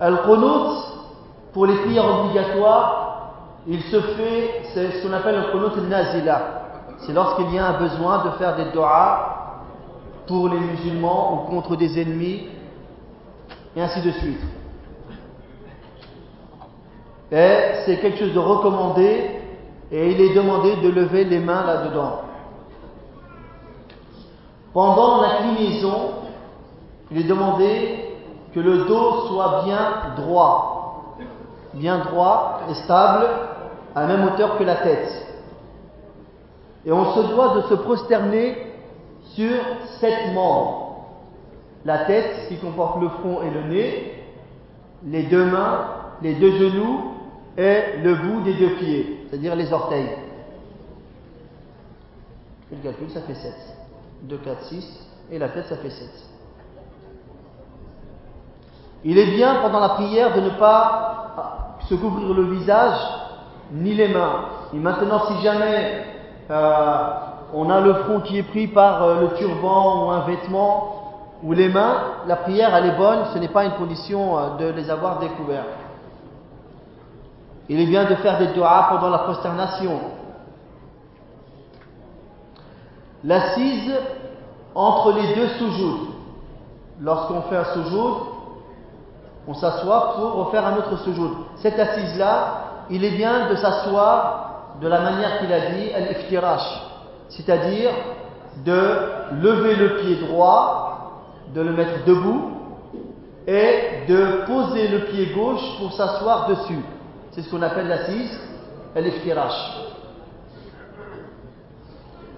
Al-Qunut, 0.00 0.70
pour 1.52 1.66
les 1.66 1.74
prières 1.74 2.20
obligatoires, 2.20 3.32
il 3.66 3.82
se 3.82 4.00
fait, 4.00 4.62
c'est 4.72 4.92
ce 4.92 5.06
qu'on 5.06 5.12
appelle 5.12 5.36
le 5.36 5.52
Qunut 5.52 5.88
nazila 5.88 6.40
C'est 7.00 7.12
lorsqu'il 7.12 7.52
y 7.52 7.58
a 7.58 7.66
un 7.66 7.78
besoin 7.78 8.24
de 8.24 8.30
faire 8.38 8.56
des 8.56 8.70
doigts 8.72 9.34
pour 10.26 10.48
les 10.48 10.58
musulmans 10.58 11.34
ou 11.34 11.50
contre 11.50 11.76
des 11.76 12.00
ennemis, 12.00 12.46
et 13.76 13.82
ainsi 13.82 14.00
de 14.00 14.10
suite. 14.12 14.40
Et 17.30 17.58
c'est 17.84 17.98
quelque 18.00 18.18
chose 18.18 18.32
de 18.32 18.38
recommandé, 18.38 19.37
et 19.90 20.10
il 20.10 20.20
est 20.20 20.34
demandé 20.34 20.76
de 20.76 20.88
lever 20.88 21.24
les 21.24 21.38
mains 21.38 21.64
là-dedans. 21.64 22.22
Pendant 24.74 25.22
l'inclinaison, 25.22 26.10
il 27.10 27.20
est 27.20 27.28
demandé 27.28 28.04
que 28.54 28.60
le 28.60 28.84
dos 28.84 29.28
soit 29.28 29.62
bien 29.64 30.14
droit, 30.16 31.16
bien 31.74 31.98
droit 31.98 32.60
et 32.70 32.74
stable, 32.74 33.26
à 33.94 34.02
la 34.02 34.06
même 34.08 34.26
hauteur 34.26 34.58
que 34.58 34.64
la 34.64 34.76
tête. 34.76 35.26
Et 36.84 36.92
on 36.92 37.12
se 37.14 37.20
doit 37.32 37.56
de 37.56 37.62
se 37.62 37.74
prosterner 37.74 38.56
sur 39.34 39.56
sept 40.00 40.34
membres. 40.34 41.06
La 41.84 42.04
tête 42.04 42.48
qui 42.48 42.58
comporte 42.58 43.00
le 43.00 43.08
front 43.08 43.42
et 43.42 43.50
le 43.50 43.62
nez, 43.62 44.24
les 45.06 45.22
deux 45.24 45.44
mains, 45.44 45.86
les 46.22 46.34
deux 46.34 46.52
genoux 46.52 47.17
et 47.58 47.98
le 48.04 48.14
bout 48.14 48.40
des 48.42 48.54
deux 48.54 48.76
pieds, 48.76 49.26
c'est-à-dire 49.28 49.56
les 49.56 49.72
orteils. 49.72 50.10
Le 52.70 52.76
calcul, 52.78 53.10
ça 53.10 53.20
fait 53.22 53.34
7. 53.34 53.52
2, 54.22 54.36
4, 54.36 54.62
6. 54.64 55.08
Et 55.32 55.38
la 55.38 55.48
tête, 55.48 55.66
ça 55.66 55.76
fait 55.76 55.90
7. 55.90 56.08
Il 59.04 59.18
est 59.18 59.32
bien 59.34 59.56
pendant 59.56 59.80
la 59.80 59.90
prière 59.90 60.36
de 60.36 60.40
ne 60.40 60.50
pas 60.50 61.78
se 61.88 61.94
couvrir 61.96 62.32
le 62.32 62.44
visage 62.54 62.98
ni 63.72 63.92
les 63.92 64.08
mains. 64.08 64.44
Et 64.72 64.78
maintenant, 64.78 65.26
si 65.26 65.42
jamais 65.42 66.04
euh, 66.50 67.08
on 67.54 67.70
a 67.70 67.80
le 67.80 67.94
front 67.94 68.20
qui 68.20 68.38
est 68.38 68.42
pris 68.44 68.68
par 68.68 69.02
euh, 69.02 69.20
le 69.22 69.36
turban 69.36 70.06
ou 70.06 70.10
un 70.10 70.20
vêtement 70.20 70.94
ou 71.42 71.52
les 71.52 71.68
mains, 71.68 72.02
la 72.26 72.36
prière 72.36 72.74
elle 72.74 72.86
est 72.86 72.96
bonne, 72.96 73.20
ce 73.32 73.38
n'est 73.38 73.48
pas 73.48 73.64
une 73.64 73.72
condition 73.72 74.38
euh, 74.38 74.56
de 74.58 74.76
les 74.76 74.90
avoir 74.90 75.18
découverts. 75.18 75.64
Il 77.68 77.80
est 77.80 77.86
bien 77.86 78.04
de 78.04 78.14
faire 78.16 78.38
des 78.38 78.48
doigts 78.48 78.86
pendant 78.90 79.10
la 79.10 79.18
prosternation. 79.18 80.00
L'assise 83.24 83.92
entre 84.74 85.12
les 85.12 85.34
deux 85.34 85.48
sujouds. 85.58 86.08
Lorsqu'on 87.00 87.42
fait 87.42 87.56
un 87.56 87.64
soujoud, 87.64 88.14
on 89.46 89.54
s'assoit 89.54 90.14
pour 90.16 90.46
refaire 90.46 90.66
un 90.66 90.76
autre 90.76 90.96
sujoud. 91.04 91.30
Cette 91.56 91.78
assise-là, 91.78 92.64
il 92.90 93.04
est 93.04 93.16
bien 93.16 93.50
de 93.50 93.56
s'asseoir 93.56 94.76
de 94.80 94.88
la 94.88 95.00
manière 95.00 95.38
qu'il 95.38 95.52
a 95.52 95.70
dit, 95.70 95.92
al-iftirash, 95.92 96.82
c'est-à-dire 97.28 97.90
de 98.64 98.98
lever 99.42 99.76
le 99.76 99.96
pied 99.96 100.16
droit, 100.26 101.22
de 101.54 101.60
le 101.60 101.72
mettre 101.72 102.04
debout 102.04 102.50
et 103.46 104.06
de 104.08 104.44
poser 104.46 104.88
le 104.88 105.04
pied 105.06 105.32
gauche 105.34 105.78
pour 105.78 105.92
s'asseoir 105.92 106.48
dessus. 106.48 106.84
C'est 107.32 107.42
ce 107.42 107.50
qu'on 107.50 107.62
appelle 107.62 107.88
l'assise, 107.88 108.38
al-iftirash. 108.94 109.78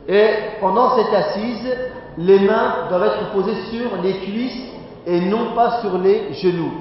Et 0.08 0.28
pendant 0.60 0.96
cette 0.96 1.12
assise, 1.14 1.76
les 2.18 2.40
mains 2.40 2.88
doivent 2.88 3.04
être 3.04 3.32
posées 3.32 3.62
sur 3.70 3.96
les 4.02 4.14
cuisses 4.18 4.68
et 5.06 5.20
non 5.20 5.54
pas 5.54 5.80
sur 5.80 5.96
les 5.98 6.32
genoux. 6.34 6.72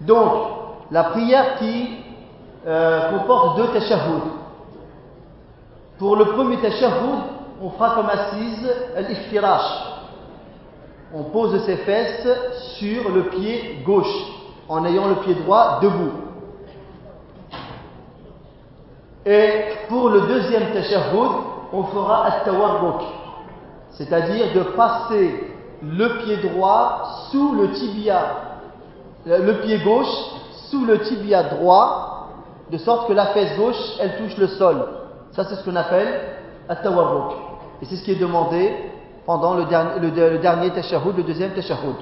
Donc, 0.00 0.32
la 0.90 1.04
prière 1.04 1.56
qui 1.58 1.88
euh, 2.66 3.10
comporte 3.10 3.58
deux 3.58 3.68
tashahhud. 3.68 4.22
Pour 5.98 6.16
le 6.16 6.26
premier 6.26 6.58
tashahhud, 6.58 7.20
on 7.62 7.70
fera 7.70 7.94
comme 7.94 8.08
assise 8.08 8.70
l'iftirash. 9.08 9.84
On 11.14 11.24
pose 11.24 11.64
ses 11.64 11.76
fesses 11.76 12.26
sur 12.78 13.10
le 13.10 13.24
pied 13.24 13.82
gauche 13.84 14.35
en 14.68 14.84
ayant 14.84 15.08
le 15.08 15.16
pied 15.16 15.34
droit 15.34 15.80
debout. 15.80 16.12
Et 19.24 19.64
pour 19.88 20.08
le 20.08 20.20
deuxième 20.22 20.72
tashahhud, 20.72 21.30
on 21.72 21.82
fera 21.84 22.26
at-tawarruk, 22.26 23.02
c'est-à-dire 23.90 24.52
de 24.54 24.62
passer 24.76 25.52
le 25.82 26.24
pied 26.24 26.36
droit 26.48 27.02
sous 27.30 27.54
le 27.54 27.70
tibia 27.72 28.46
le 29.26 29.60
pied 29.60 29.78
gauche 29.80 30.06
sous 30.70 30.84
le 30.84 31.00
tibia 31.00 31.42
droit, 31.44 32.28
de 32.70 32.78
sorte 32.78 33.08
que 33.08 33.12
la 33.12 33.26
fesse 33.26 33.56
gauche, 33.56 33.76
elle 34.00 34.16
touche 34.16 34.36
le 34.36 34.46
sol. 34.48 34.84
Ça, 35.32 35.44
c'est 35.44 35.56
ce 35.56 35.64
qu'on 35.64 35.76
appelle 35.76 36.20
at-tawarruk. 36.68 37.36
Et 37.82 37.86
c'est 37.86 37.96
ce 37.96 38.04
qui 38.04 38.12
est 38.12 38.20
demandé 38.20 38.72
pendant 39.26 39.54
le 39.54 39.64
dernier, 39.64 40.00
le, 40.00 40.08
le 40.08 41.22
deuxième 41.22 41.50
tashahhud. 41.50 41.96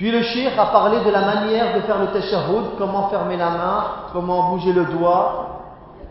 Puis 0.00 0.10
le 0.10 0.22
shir 0.22 0.58
a 0.58 0.72
parlé 0.72 1.04
de 1.04 1.10
la 1.10 1.20
manière 1.20 1.74
de 1.76 1.82
faire 1.82 1.98
le 1.98 2.06
tashahhud, 2.06 2.78
comment 2.78 3.10
fermer 3.10 3.36
la 3.36 3.50
main, 3.50 3.84
comment 4.14 4.48
bouger 4.48 4.72
le 4.72 4.86
doigt, 4.86 5.60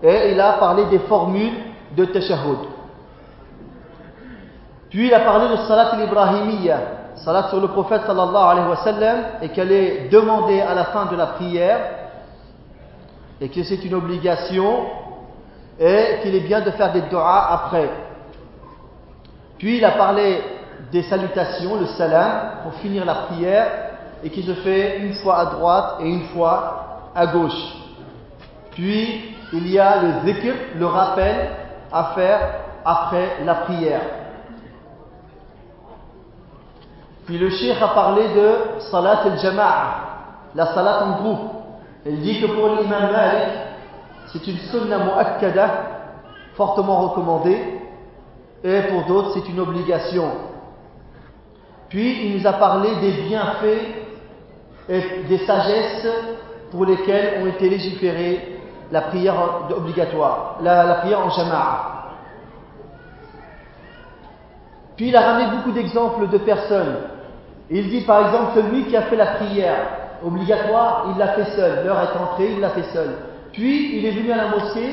et 0.04 0.32
il 0.32 0.39
a 0.39 0.54
parlé 0.60 0.86
des 0.91 0.99
formules 0.99 1.56
de 1.97 2.06
tashahhud. 2.06 2.60
Puis 4.91 5.08
il 5.08 5.13
a 5.15 5.21
parlé 5.21 5.47
de 5.49 5.56
salat 5.63 5.95
al-ibrahimiyya, 5.95 6.78
salat 7.15 7.47
sur 7.49 7.60
le 7.60 7.69
prophète 7.69 8.04
sallallahu 8.06 8.52
alayhi 8.52 8.69
wa 8.69 8.75
sallam 8.75 9.17
et 9.41 9.49
qu'elle 9.49 9.71
est 9.71 10.10
demandée 10.10 10.62
à 10.62 10.75
la 10.75 10.86
fin 10.86 11.08
de 11.08 11.15
la 11.15 11.25
prière 11.25 11.80
et 13.41 13.49
que 13.49 13.63
c'est 13.63 13.84
une 13.84 13.95
obligation 13.95 14.86
et 15.80 16.19
qu'il 16.21 16.36
est 16.36 16.45
bien 16.45 16.62
de 16.62 16.69
faire 16.69 16.91
des 16.91 17.02
doigts 17.10 17.47
après. 17.54 17.89
Puis 19.58 19.80
il 19.80 19.84
a 19.84 19.93
parlé 19.93 20.43
des 20.91 21.03
salutations, 21.03 21.79
le 21.79 21.85
salam, 21.85 22.63
pour 22.63 22.73
finir 22.75 23.05
la 23.05 23.15
prière 23.15 23.67
et 24.23 24.29
qui 24.29 24.43
se 24.43 24.53
fait 24.53 24.99
une 24.99 25.13
fois 25.15 25.37
à 25.39 25.45
droite 25.45 25.95
et 26.01 26.09
une 26.09 26.23
fois 26.27 27.11
à 27.15 27.27
gauche. 27.27 27.75
Puis 28.71 29.35
il 29.53 29.67
y 29.71 29.79
a 29.79 30.01
le 30.01 30.09
zikr, 30.25 30.53
le 30.77 30.85
rappel 30.85 31.35
à 31.91 32.11
faire 32.15 32.39
après 32.85 33.43
la 33.45 33.55
prière. 33.55 34.01
Puis 37.25 37.37
le 37.37 37.49
cheikh 37.49 37.81
a 37.81 37.89
parlé 37.89 38.23
de 38.29 38.81
salat 38.91 39.21
al-jama'a, 39.23 39.85
la 40.55 40.73
salat 40.73 41.05
en 41.05 41.21
groupe. 41.21 41.51
Il 42.05 42.21
dit 42.21 42.41
que 42.41 42.47
pour 42.47 42.69
l'imam 42.69 43.11
Malik, 43.11 43.49
c'est 44.31 44.47
une 44.47 44.57
sunna 44.57 44.97
mu'akkada, 44.97 45.69
fortement 46.55 47.09
recommandée, 47.09 47.79
et 48.63 48.81
pour 48.83 49.05
d'autres, 49.05 49.31
c'est 49.33 49.49
une 49.49 49.59
obligation. 49.59 50.31
Puis 51.89 52.28
il 52.28 52.38
nous 52.38 52.47
a 52.47 52.54
parlé 52.54 52.89
des 53.02 53.12
bienfaits 53.23 54.10
et 54.88 55.02
des 55.28 55.38
sagesses 55.39 56.08
pour 56.71 56.86
lesquelles 56.86 57.41
ont 57.43 57.47
été 57.47 57.69
légiférées 57.69 58.60
la 58.91 59.02
prière 59.02 59.36
obligatoire, 59.75 60.58
la, 60.62 60.95
prière 60.95 61.25
en 61.25 61.30
jama'a. 61.30 61.95
Puis 64.95 65.10
il 65.10 65.15
a 65.15 65.21
ramené 65.21 65.58
beaucoup 65.58 65.71
d'exemples 65.71 66.28
de 66.28 66.38
personnes. 66.39 66.95
Il 67.69 67.89
dit 67.89 68.02
par 68.02 68.28
exemple 68.28 68.52
celui 68.56 68.86
qui 68.86 68.97
a 68.97 69.04
fait 69.04 69.15
la 69.15 69.36
prière 69.36 69.78
obligatoire, 70.23 71.08
il 71.12 71.17
l'a 71.17 71.30
fait 71.30 71.52
seul. 71.56 71.86
L'heure 71.86 72.02
est 72.02 72.17
entrée, 72.17 72.52
il 72.54 72.60
l'a 72.60 72.71
fait 72.71 72.91
seul. 72.91 73.15
Puis 73.54 73.97
il 73.97 74.06
est 74.06 74.12
venu 74.12 74.32
à 74.32 74.38
la 74.38 74.47
mosquée 74.49 74.91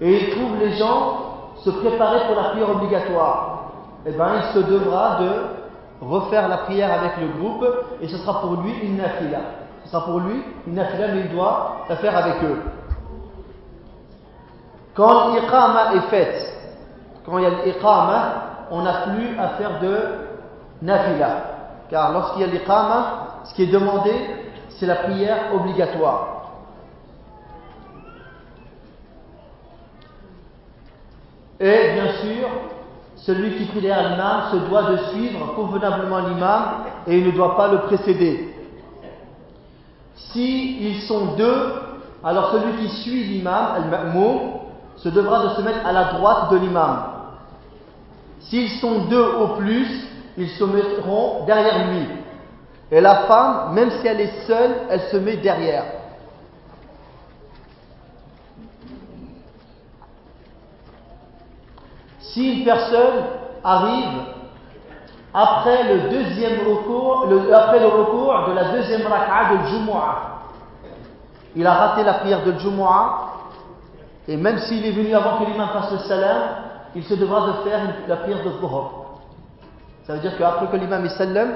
et 0.00 0.12
il 0.12 0.30
trouve 0.30 0.58
les 0.60 0.76
gens 0.76 1.54
se 1.64 1.70
préparer 1.70 2.26
pour 2.26 2.36
la 2.36 2.50
prière 2.50 2.70
obligatoire. 2.70 3.72
Eh 4.06 4.12
bien, 4.12 4.28
il 4.36 4.54
se 4.54 4.66
devra 4.66 5.18
de 5.20 5.57
refaire 6.00 6.48
la 6.48 6.58
prière 6.58 6.92
avec 6.92 7.16
le 7.18 7.28
groupe 7.38 7.66
et 8.00 8.08
ce 8.08 8.16
sera 8.18 8.40
pour 8.40 8.60
lui 8.62 8.72
une 8.82 8.96
nafila. 8.96 9.40
Ce 9.84 9.90
sera 9.90 10.04
pour 10.04 10.20
lui 10.20 10.42
une 10.66 10.74
nafila, 10.74 11.08
mais 11.08 11.20
il 11.20 11.30
doit 11.30 11.84
la 11.88 11.96
faire 11.96 12.16
avec 12.16 12.42
eux. 12.44 12.62
Quand 14.94 15.32
l'iqama 15.32 15.94
est 15.94 16.10
faite, 16.10 16.54
quand 17.24 17.38
il 17.38 17.44
y 17.44 17.46
a 17.46 17.64
l'iqama, 17.64 18.32
on 18.70 18.82
n'a 18.82 18.92
plus 19.06 19.38
à 19.38 19.48
faire 19.50 19.80
de 19.80 19.98
nafila. 20.82 21.28
Car 21.90 22.12
lorsqu'il 22.12 22.42
y 22.42 22.44
a 22.44 22.48
l'iqama, 22.48 23.28
ce 23.44 23.54
qui 23.54 23.62
est 23.64 23.72
demandé, 23.72 24.12
c'est 24.70 24.86
la 24.86 24.96
prière 24.96 25.54
obligatoire. 25.54 26.38
Et 31.60 31.92
bien 31.94 32.12
sûr, 32.20 32.48
celui 33.24 33.56
qui 33.56 33.64
prie 33.64 33.80
derrière 33.80 34.10
l'imam 34.10 34.42
se 34.52 34.56
doit 34.68 34.90
de 34.90 34.96
suivre 35.12 35.54
convenablement 35.54 36.20
l'imam 36.20 36.62
et 37.06 37.18
il 37.18 37.26
ne 37.26 37.30
doit 37.32 37.56
pas 37.56 37.68
le 37.68 37.78
précéder. 37.78 38.54
Si 40.14 40.78
ils 40.80 41.02
sont 41.02 41.36
deux, 41.36 41.72
alors 42.24 42.52
celui 42.52 42.72
qui 42.78 42.88
suit 43.02 43.24
l'imam, 43.24 43.66
al-ma'moum, 43.76 44.40
se 44.96 45.08
devra 45.08 45.44
de 45.44 45.48
se 45.50 45.62
mettre 45.62 45.86
à 45.86 45.92
la 45.92 46.04
droite 46.04 46.50
de 46.50 46.56
l'imam. 46.56 47.02
S'ils 48.40 48.70
sont 48.80 49.06
deux 49.10 49.24
au 49.24 49.48
plus, 49.58 50.08
ils 50.36 50.50
se 50.50 50.64
mettront 50.64 51.44
derrière 51.46 51.88
lui. 51.90 52.06
Et 52.90 53.00
la 53.00 53.26
femme, 53.26 53.74
même 53.74 53.90
si 53.90 54.06
elle 54.06 54.20
est 54.20 54.46
seule, 54.46 54.74
elle 54.90 55.02
se 55.02 55.16
met 55.16 55.36
derrière. 55.36 55.84
Si 62.32 62.58
une 62.58 62.64
personne 62.64 63.24
arrive 63.64 64.20
après 65.32 65.82
le 65.84 66.10
deuxième 66.10 66.66
recours, 66.68 67.28
après 67.54 67.80
le 67.80 67.86
recours 67.86 68.48
de 68.48 68.52
la 68.52 68.72
deuxième 68.72 69.06
raka'a 69.06 69.54
de 69.54 69.66
Jumu'ah, 69.68 70.40
il 71.56 71.66
a 71.66 71.74
raté 71.74 72.04
la 72.04 72.14
prière 72.14 72.44
de 72.44 72.52
Jumu'ah, 72.58 73.28
et 74.26 74.36
même 74.36 74.58
s'il 74.58 74.84
est 74.84 74.90
venu 74.90 75.14
avant 75.14 75.38
que 75.38 75.50
l'imam 75.50 75.68
fasse 75.68 75.92
le 75.92 75.98
salam, 75.98 76.36
il 76.94 77.02
se 77.04 77.14
devra 77.14 77.46
de 77.46 77.52
faire 77.68 77.80
la 78.06 78.16
prière 78.16 78.42
de 78.44 78.50
Dhuhr. 78.60 78.90
Ça 80.06 80.14
veut 80.14 80.20
dire 80.20 80.36
qu'après 80.36 80.66
que 80.66 80.76
l'imam 80.76 81.04
est 81.04 81.16
salam 81.16 81.48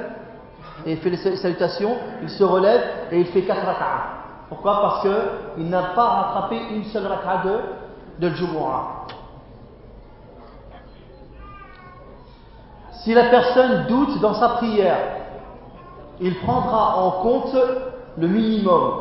et 0.86 0.96
fait 0.96 1.10
les 1.10 1.36
salutations, 1.36 1.96
il 2.22 2.30
se 2.30 2.44
relève 2.44 2.82
et 3.10 3.20
il 3.20 3.26
fait 3.26 3.42
quatre 3.42 3.64
raka'a. 3.64 4.04
Pourquoi? 4.48 4.80
Parce 4.80 5.02
qu'il 5.02 5.68
n'a 5.68 5.82
pas 5.94 6.04
rattrapé 6.04 6.60
une 6.70 6.84
seule 6.84 7.06
raka'a 7.06 7.42
de, 8.18 8.28
de. 8.28 8.34
Si 13.02 13.12
la 13.14 13.24
personne 13.30 13.86
doute 13.88 14.20
dans 14.20 14.34
sa 14.34 14.50
prière, 14.50 14.96
il 16.20 16.38
prendra 16.38 16.98
en 16.98 17.10
compte 17.22 17.56
le 18.16 18.28
minimum. 18.28 18.92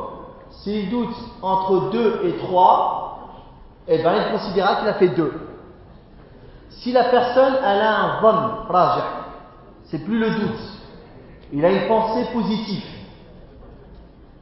S'il 0.49 0.89
doute 0.89 1.15
entre 1.43 1.91
2 1.91 2.21
et 2.23 2.37
3, 2.37 3.19
eh 3.87 3.97
bien, 3.99 4.13
il 4.15 4.31
considérera 4.31 4.77
qu'il 4.77 4.87
a 4.87 4.95
fait 4.95 5.09
2. 5.09 5.33
Si 6.69 6.91
la 6.91 7.03
personne 7.05 7.55
a 7.63 7.71
un 7.71 8.21
von, 8.21 8.49
raja, 8.67 9.03
c'est 9.85 10.03
plus 10.03 10.17
le 10.17 10.31
doute. 10.31 10.59
Il 11.53 11.63
a 11.63 11.69
une 11.69 11.87
pensée 11.87 12.25
positive. 12.33 12.85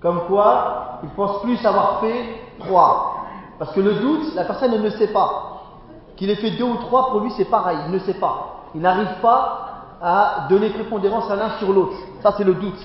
Comme 0.02 0.22
quoi, 0.28 1.00
il 1.04 1.10
pense 1.10 1.42
plus 1.42 1.66
avoir 1.66 2.00
fait 2.00 2.44
3. 2.60 3.26
Parce 3.58 3.74
que 3.74 3.82
le 3.82 3.96
doute, 3.96 4.36
la 4.36 4.46
personne 4.46 4.82
ne 4.82 4.90
sait 4.92 5.12
pas. 5.12 5.64
Qu'il 6.16 6.30
ait 6.30 6.36
fait 6.36 6.52
2 6.52 6.64
ou 6.64 6.76
3, 6.76 7.10
pour 7.10 7.20
lui 7.20 7.32
c'est 7.36 7.50
pareil, 7.50 7.78
il 7.88 7.92
ne 7.92 8.00
sait 8.00 8.14
pas 8.14 8.59
il 8.76 8.82
n'arrive 8.82 9.20
pas 9.22 9.66
à 10.02 10.48
donner 10.50 10.70
prépondérance 10.70 11.30
à 11.30 11.36
l'un 11.36 11.58
sur 11.58 11.72
l'autre. 11.72 11.98
Ça, 12.22 12.34
c'est 12.38 12.44
le 12.44 12.54
doute. 12.54 12.80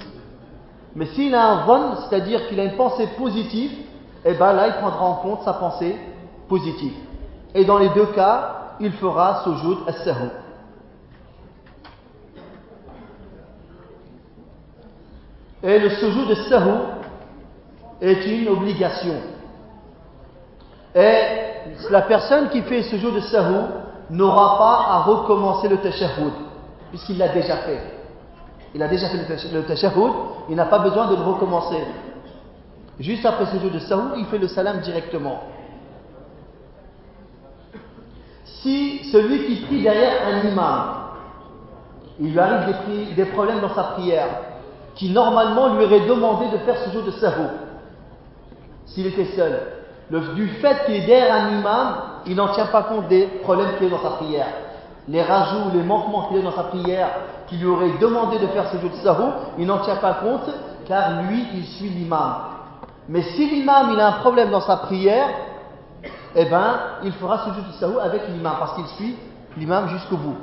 Mais 0.96 1.06
s'il 1.06 1.34
a 1.34 1.46
un 1.48 1.64
von, 1.64 1.96
c'est-à-dire 1.96 2.46
qu'il 2.48 2.58
a 2.60 2.64
une 2.64 2.76
pensée 2.76 3.08
positive, 3.18 3.72
eh 4.24 4.34
bien 4.34 4.52
là, 4.52 4.68
il 4.68 4.74
prendra 4.74 5.04
en 5.04 5.14
compte 5.16 5.42
sa 5.42 5.54
pensée 5.54 5.96
positive. 6.48 6.94
Et 7.54 7.64
dans 7.64 7.78
les 7.78 7.88
deux 7.90 8.06
cas, 8.06 8.76
il 8.80 8.92
fera 8.92 9.42
sujoud 9.44 9.78
as-sahu. 9.86 10.30
Et 15.62 15.78
le 15.78 15.90
sujoud 15.90 16.30
as-sahu 16.30 16.74
est 18.00 18.26
une 18.26 18.48
obligation. 18.48 19.14
Et 20.94 21.44
la 21.90 22.02
personne 22.02 22.50
qui 22.50 22.62
fait 22.62 22.82
ce 22.82 22.96
jour 22.96 23.12
de 23.12 23.20
sahu 23.20 23.64
n'aura 24.10 24.58
pas 24.58 24.92
à 24.92 25.02
recommencer 25.02 25.68
le 25.68 25.78
tashahhud, 25.78 26.32
puisqu'il 26.90 27.18
l'a 27.18 27.28
déjà 27.28 27.56
fait. 27.58 27.80
Il 28.74 28.82
a 28.82 28.88
déjà 28.88 29.08
fait 29.08 29.18
le 29.52 29.62
tashahhud, 29.62 30.12
il 30.48 30.56
n'a 30.56 30.66
pas 30.66 30.78
besoin 30.80 31.06
de 31.06 31.16
le 31.16 31.22
recommencer. 31.22 31.82
Juste 33.00 33.26
après 33.26 33.46
ce 33.46 33.58
jour 33.58 33.70
de 33.70 33.78
sahu, 33.80 34.18
il 34.18 34.26
fait 34.26 34.38
le 34.38 34.48
salam 34.48 34.80
directement. 34.80 35.42
Si 38.44 39.04
celui 39.10 39.46
qui 39.46 39.66
prie 39.66 39.82
derrière 39.82 40.26
un 40.28 40.48
imam, 40.48 40.84
il 42.20 42.32
lui 42.32 42.38
arrive 42.38 42.74
des, 43.16 43.24
problèmes 43.26 43.60
dans 43.60 43.74
sa 43.74 43.82
prière, 43.84 44.28
qui 44.94 45.10
normalement 45.10 45.74
lui 45.74 45.84
aurait 45.84 46.06
demandé 46.06 46.46
de 46.52 46.58
faire 46.58 46.76
ce 46.84 46.90
jour 46.90 47.02
de 47.02 47.10
sahu, 47.10 47.48
s'il 48.86 49.08
était 49.08 49.26
seul, 49.36 49.60
du 50.10 50.48
fait 50.48 50.84
qu'il 50.86 50.94
est 50.94 51.06
derrière 51.06 51.34
un 51.34 51.58
imam, 51.58 51.96
il 52.26 52.36
n'en 52.36 52.48
tient 52.48 52.66
pas 52.66 52.82
compte 52.84 53.08
des 53.08 53.26
problèmes 53.42 53.76
qu'il 53.76 53.86
a 53.86 53.90
dans 53.90 54.02
sa 54.02 54.10
prière. 54.10 54.46
Les 55.08 55.22
rajouts, 55.22 55.70
les 55.74 55.82
manquements 55.82 56.28
qu'il 56.28 56.38
a 56.38 56.42
dans 56.42 56.56
sa 56.56 56.64
prière, 56.64 57.08
qui 57.46 57.56
lui 57.56 57.66
aurait 57.66 57.98
demandé 58.00 58.38
de 58.38 58.46
faire 58.48 58.70
ce 58.70 58.78
jour 58.78 58.90
de 58.90 58.96
sahou, 58.96 59.30
il 59.58 59.66
n'en 59.66 59.78
tient 59.80 59.96
pas 59.96 60.14
compte, 60.14 60.48
car 60.86 61.22
lui, 61.22 61.46
il 61.54 61.64
suit 61.66 61.88
l'imam. 61.88 62.34
Mais 63.08 63.22
si 63.22 63.48
l'imam, 63.50 63.90
il 63.92 64.00
a 64.00 64.08
un 64.08 64.20
problème 64.20 64.50
dans 64.50 64.62
sa 64.62 64.78
prière, 64.78 65.28
eh 66.34 66.44
bien, 66.46 66.80
il 67.04 67.12
fera 67.12 67.44
ce 67.44 67.52
jour 67.52 67.64
de 67.66 67.72
sahou 67.72 67.98
avec 67.98 68.22
l'imam, 68.28 68.54
parce 68.58 68.74
qu'il 68.74 68.86
suit 68.86 69.16
l'imam 69.56 69.88
jusqu'au 69.88 70.16
bout. 70.16 70.36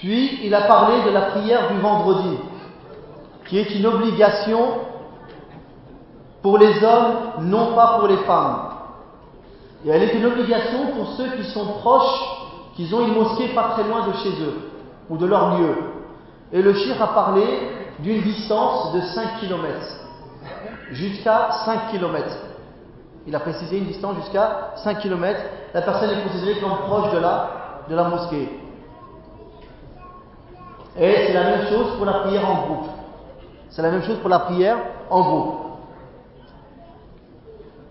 Puis 0.00 0.29
il 0.42 0.54
a 0.54 0.62
parlé 0.62 1.02
de 1.02 1.10
la 1.10 1.22
prière 1.22 1.70
du 1.72 1.80
vendredi, 1.80 2.36
qui 3.46 3.58
est 3.58 3.74
une 3.74 3.86
obligation 3.86 4.60
pour 6.42 6.58
les 6.58 6.82
hommes, 6.82 7.14
non 7.40 7.74
pas 7.74 7.98
pour 7.98 8.08
les 8.08 8.16
femmes. 8.18 8.70
Et 9.84 9.90
elle 9.90 10.02
est 10.02 10.14
une 10.14 10.26
obligation 10.26 10.86
pour 10.96 11.08
ceux 11.16 11.28
qui 11.36 11.44
sont 11.50 11.66
proches, 11.80 12.20
qui 12.74 12.92
ont 12.94 13.06
une 13.06 13.14
mosquée 13.14 13.48
pas 13.48 13.70
très 13.74 13.84
loin 13.84 14.06
de 14.06 14.12
chez 14.14 14.30
eux, 14.42 14.70
ou 15.08 15.16
de 15.16 15.26
leur 15.26 15.58
lieu. 15.58 15.74
Et 16.52 16.62
le 16.62 16.74
shir 16.74 17.00
a 17.02 17.08
parlé 17.08 17.44
d'une 18.00 18.22
distance 18.22 18.92
de 18.92 19.00
5 19.00 19.40
km, 19.40 19.66
jusqu'à 20.90 21.50
5 21.64 21.90
km. 21.90 22.28
Il 23.26 23.36
a 23.36 23.40
précisé 23.40 23.78
une 23.78 23.86
distance 23.86 24.16
jusqu'à 24.16 24.72
5 24.76 25.00
km. 25.00 25.40
La 25.74 25.82
personne 25.82 26.10
est 26.10 26.22
considérée 26.22 26.60
comme 26.60 26.76
proche 26.86 27.12
de 27.12 27.20
de 27.90 27.96
la 27.96 28.04
mosquée. 28.04 28.48
Et 30.98 31.26
c'est 31.26 31.32
la 31.32 31.44
même 31.44 31.66
chose 31.68 31.96
pour 31.96 32.06
la 32.06 32.14
prière 32.14 32.48
en 32.48 32.66
groupe. 32.66 32.88
C'est 33.70 33.82
la 33.82 33.90
même 33.90 34.02
chose 34.02 34.18
pour 34.18 34.28
la 34.28 34.40
prière 34.40 34.76
en 35.08 35.20
groupe. 35.20 35.54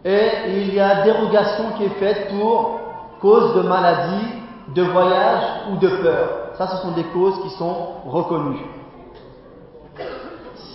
Et 0.03 0.29
il 0.47 0.73
y 0.73 0.79
a 0.79 1.03
dérogation 1.03 1.71
qui 1.77 1.85
est 1.85 1.99
faite 1.99 2.29
pour 2.29 2.79
cause 3.19 3.55
de 3.55 3.61
maladie, 3.61 4.27
de 4.75 4.83
voyage 4.83 5.43
ou 5.71 5.77
de 5.77 5.87
peur. 5.87 6.51
Ça, 6.57 6.67
ce 6.67 6.77
sont 6.77 6.91
des 6.91 7.03
causes 7.05 7.41
qui 7.41 7.49
sont 7.51 7.75
reconnues. 8.05 8.65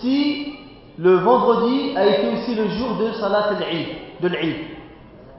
Si 0.01 0.53
le 0.97 1.15
vendredi 1.17 1.95
a 1.95 2.05
été 2.05 2.29
aussi 2.33 2.55
le 2.55 2.67
jour 2.69 2.95
de 2.97 3.11
Salat 3.13 3.49
al-Eid, 3.49 4.57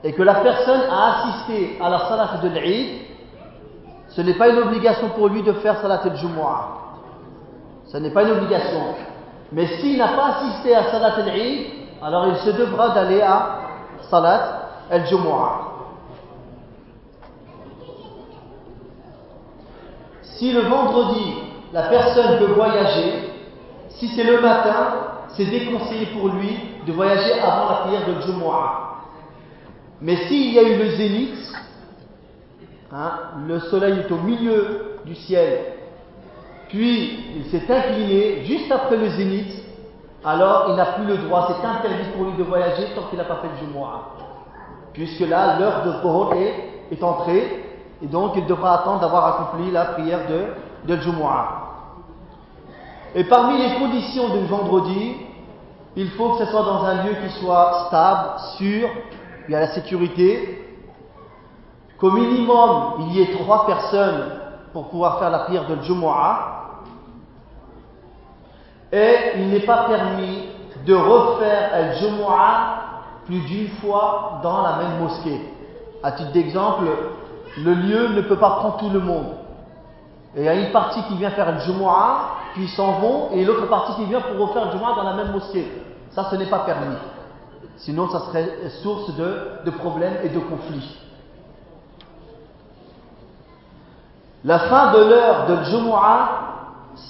et 0.03 0.13
que 0.13 0.23
la 0.23 0.35
personne 0.35 0.81
a 0.89 1.15
assisté 1.15 1.77
à 1.81 1.89
la 1.89 1.99
Salat 2.07 2.39
de 2.43 2.49
l'Eid, 2.49 3.06
ce 4.17 4.23
n'est 4.23 4.33
pas 4.33 4.49
une 4.49 4.57
obligation 4.57 5.09
pour 5.09 5.27
lui 5.27 5.43
de 5.43 5.53
faire 5.53 5.79
Salat 5.79 6.01
al-Jumu'ah. 6.03 6.69
Ce 7.85 7.97
n'est 7.97 8.09
pas 8.09 8.23
une 8.23 8.31
obligation. 8.31 8.95
Mais 9.51 9.67
s'il 9.77 9.99
n'a 9.99 10.07
pas 10.07 10.37
assisté 10.37 10.75
à 10.75 10.85
Salat 10.85 11.13
al-Eid, 11.17 11.67
alors 12.01 12.25
il 12.29 12.37
se 12.37 12.49
devra 12.49 12.95
d'aller 12.95 13.21
à 13.21 13.59
Salat 14.09 14.69
al-Jumu'ah. 14.89 15.61
Si 20.23 20.51
le 20.51 20.61
vendredi, 20.61 21.35
la 21.71 21.83
personne 21.83 22.39
peut 22.39 22.53
voyager, 22.53 23.31
si 23.89 24.07
c'est 24.15 24.23
le 24.23 24.41
matin, 24.41 24.95
c'est 25.35 25.45
déconseillé 25.45 26.07
pour 26.07 26.29
lui 26.29 26.57
de 26.87 26.91
voyager 26.91 27.39
avant 27.39 27.69
la 27.69 27.75
prière 27.85 28.07
de 28.07 28.19
Jumu'ah. 28.21 28.95
Mais 30.01 30.15
s'il 30.27 30.53
y 30.53 30.57
a 30.57 30.63
eu 30.63 30.75
le 30.79 30.89
zénith, 30.95 31.53
hein, 32.91 33.11
le 33.47 33.59
soleil 33.59 33.99
est 33.99 34.11
au 34.11 34.17
milieu 34.17 34.99
du 35.05 35.15
ciel, 35.15 35.59
puis 36.69 37.19
il 37.37 37.45
s'est 37.45 37.71
incliné 37.71 38.43
juste 38.45 38.71
après 38.71 38.97
le 38.97 39.09
zénith, 39.09 39.63
alors 40.25 40.65
il 40.69 40.75
n'a 40.75 40.85
plus 40.85 41.05
le 41.05 41.17
droit, 41.17 41.47
c'est 41.47 41.65
interdit 41.65 42.09
pour 42.15 42.25
lui 42.25 42.33
de 42.37 42.43
voyager 42.43 42.87
tant 42.95 43.03
qu'il 43.09 43.17
n'a 43.17 43.23
pas 43.23 43.37
fait 43.37 43.47
le 43.47 43.67
Jumu'ah. 43.67 44.01
Puisque 44.93 45.21
là, 45.21 45.59
l'heure 45.59 45.83
de 45.85 45.91
Dhuhr 46.01 46.33
est, 46.91 47.03
entrée, 47.03 47.63
et 48.01 48.07
donc 48.07 48.33
il 48.35 48.45
devra 48.45 48.81
attendre 48.81 48.99
d'avoir 48.99 49.27
accompli 49.27 49.71
la 49.71 49.85
prière 49.85 50.21
de, 50.27 50.93
de. 50.93 50.99
Et 53.15 53.23
parmi 53.23 53.57
les 53.57 53.75
conditions 53.75 54.29
du 54.29 54.45
vendredi, 54.47 55.15
il 55.95 56.09
faut 56.11 56.31
que 56.31 56.45
ce 56.45 56.51
soit 56.51 56.63
dans 56.63 56.83
un 56.83 57.03
lieu 57.03 57.15
qui 57.23 57.39
soit 57.39 57.85
stable, 57.87 58.39
sûr, 58.57 58.89
il 59.47 59.51
y 59.51 59.55
a 59.55 59.61
la 59.61 59.67
sécurité, 59.73 60.66
qu'au 61.99 62.11
minimum 62.11 62.93
il 62.99 63.13
y 63.13 63.21
ait 63.21 63.37
trois 63.37 63.65
personnes 63.65 64.31
pour 64.73 64.89
pouvoir 64.89 65.19
faire 65.19 65.29
la 65.29 65.39
prière 65.39 65.67
de 65.67 65.81
Jumu'ah, 65.81 66.53
et 68.91 69.15
il 69.37 69.49
n'est 69.49 69.65
pas 69.65 69.85
permis 69.85 70.43
de 70.85 70.93
refaire 70.93 71.73
el 71.73 71.95
Jumu'ah 71.95 72.77
plus 73.25 73.41
d'une 73.41 73.69
fois 73.81 74.39
dans 74.43 74.61
la 74.61 74.77
même 74.77 74.99
mosquée. 74.99 75.41
À 76.01 76.13
titre 76.13 76.31
d'exemple, 76.31 76.85
le 77.57 77.73
lieu 77.73 78.07
ne 78.09 78.21
peut 78.21 78.37
pas 78.37 78.51
prendre 78.51 78.77
tout 78.77 78.89
le 78.89 78.99
monde. 78.99 79.27
Et 80.35 80.41
il 80.41 80.45
y 80.45 80.47
a 80.47 80.53
une 80.53 80.71
partie 80.71 81.01
qui 81.03 81.17
vient 81.17 81.31
faire 81.31 81.51
le 81.51 81.59
Jumu'ah, 81.59 82.19
puis 82.53 82.63
ils 82.63 82.69
s'en 82.69 82.99
vont, 82.99 83.29
et 83.33 83.43
l'autre 83.43 83.67
partie 83.67 83.95
qui 83.95 84.05
vient 84.05 84.21
pour 84.21 84.47
refaire 84.47 84.71
Jumu'ah 84.71 84.95
dans 84.95 85.03
la 85.03 85.13
même 85.13 85.31
mosquée. 85.31 85.69
Ça, 86.11 86.25
ce 86.29 86.35
n'est 86.35 86.49
pas 86.49 86.59
permis. 86.59 86.95
Sinon, 87.77 88.07
ça 88.09 88.19
serait 88.21 88.69
source 88.81 89.13
de 89.15 89.71
problèmes 89.71 90.17
et 90.23 90.29
de 90.29 90.39
conflits. 90.39 90.97
La 94.43 94.59
fin 94.59 94.91
de 94.93 94.99
l'heure 94.99 95.47
de 95.47 95.63
Jumu'ah, 95.63 96.29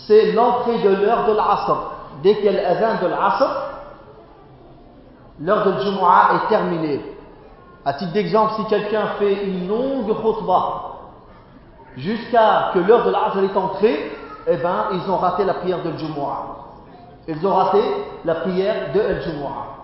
c'est 0.08 0.32
l'entrée 0.32 0.80
de 0.80 0.90
l'heure 0.90 1.28
de 1.28 1.34
l'Asr. 1.34 1.92
Dès 2.24 2.42
l'azan 2.42 3.02
de 3.02 3.08
l'Asr, 3.08 3.48
l'heure 5.40 5.66
de 5.66 5.80
Jumu'ah 5.82 6.30
est 6.36 6.50
terminée. 6.50 7.02
À 7.86 7.94
titre 7.94 8.14
d'exemple, 8.14 8.54
si 8.58 8.66
quelqu'un 8.66 9.08
fait 9.20 9.46
une 9.46 9.68
longue 9.68 10.14
khutbah 10.22 10.84
jusqu'à 11.96 12.72
que 12.74 12.80
l'heure 12.80 13.06
de 13.06 13.12
l'Asr 13.12 13.40
est 13.40 13.58
entrée, 13.58 14.12
eh 14.48 14.58
ben, 14.58 14.86
ils 14.94 15.12
ont 15.12 15.18
raté 15.18 15.44
la 15.44 15.56
prière 15.56 15.84
de 15.84 15.92
Jumu'ah. 15.98 16.56
Ils 17.28 17.46
ont 17.46 17.54
raté 17.54 17.82
la 18.24 18.36
prière 18.36 18.94
de 18.94 19.22
Jumu'ah. 19.22 19.78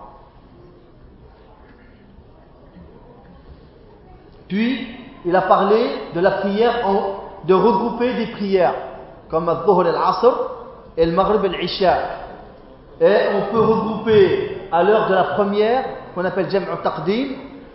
Puis, 4.48 4.88
il 5.26 5.36
a 5.36 5.42
parlé 5.42 5.90
de 6.14 6.20
la 6.20 6.30
prière, 6.32 6.86
en, 6.86 7.23
de 7.46 7.54
regrouper 7.54 8.14
des 8.14 8.26
prières, 8.28 8.74
comme 9.30 9.48
al-Dhuhr 9.48 9.80
al-Asr 9.86 10.34
et 10.96 11.06
le 11.06 11.12
Maghrib 11.12 11.44
al-Isha. 11.44 11.98
Et 13.00 13.16
on 13.36 13.52
peut 13.52 13.60
regrouper 13.60 14.68
à 14.70 14.82
l'heure 14.82 15.08
de 15.08 15.14
la 15.14 15.24
première, 15.24 15.84
qu'on 16.14 16.24
appelle 16.24 16.50
Jam'u 16.50 16.66
Taqdim, 16.82 17.28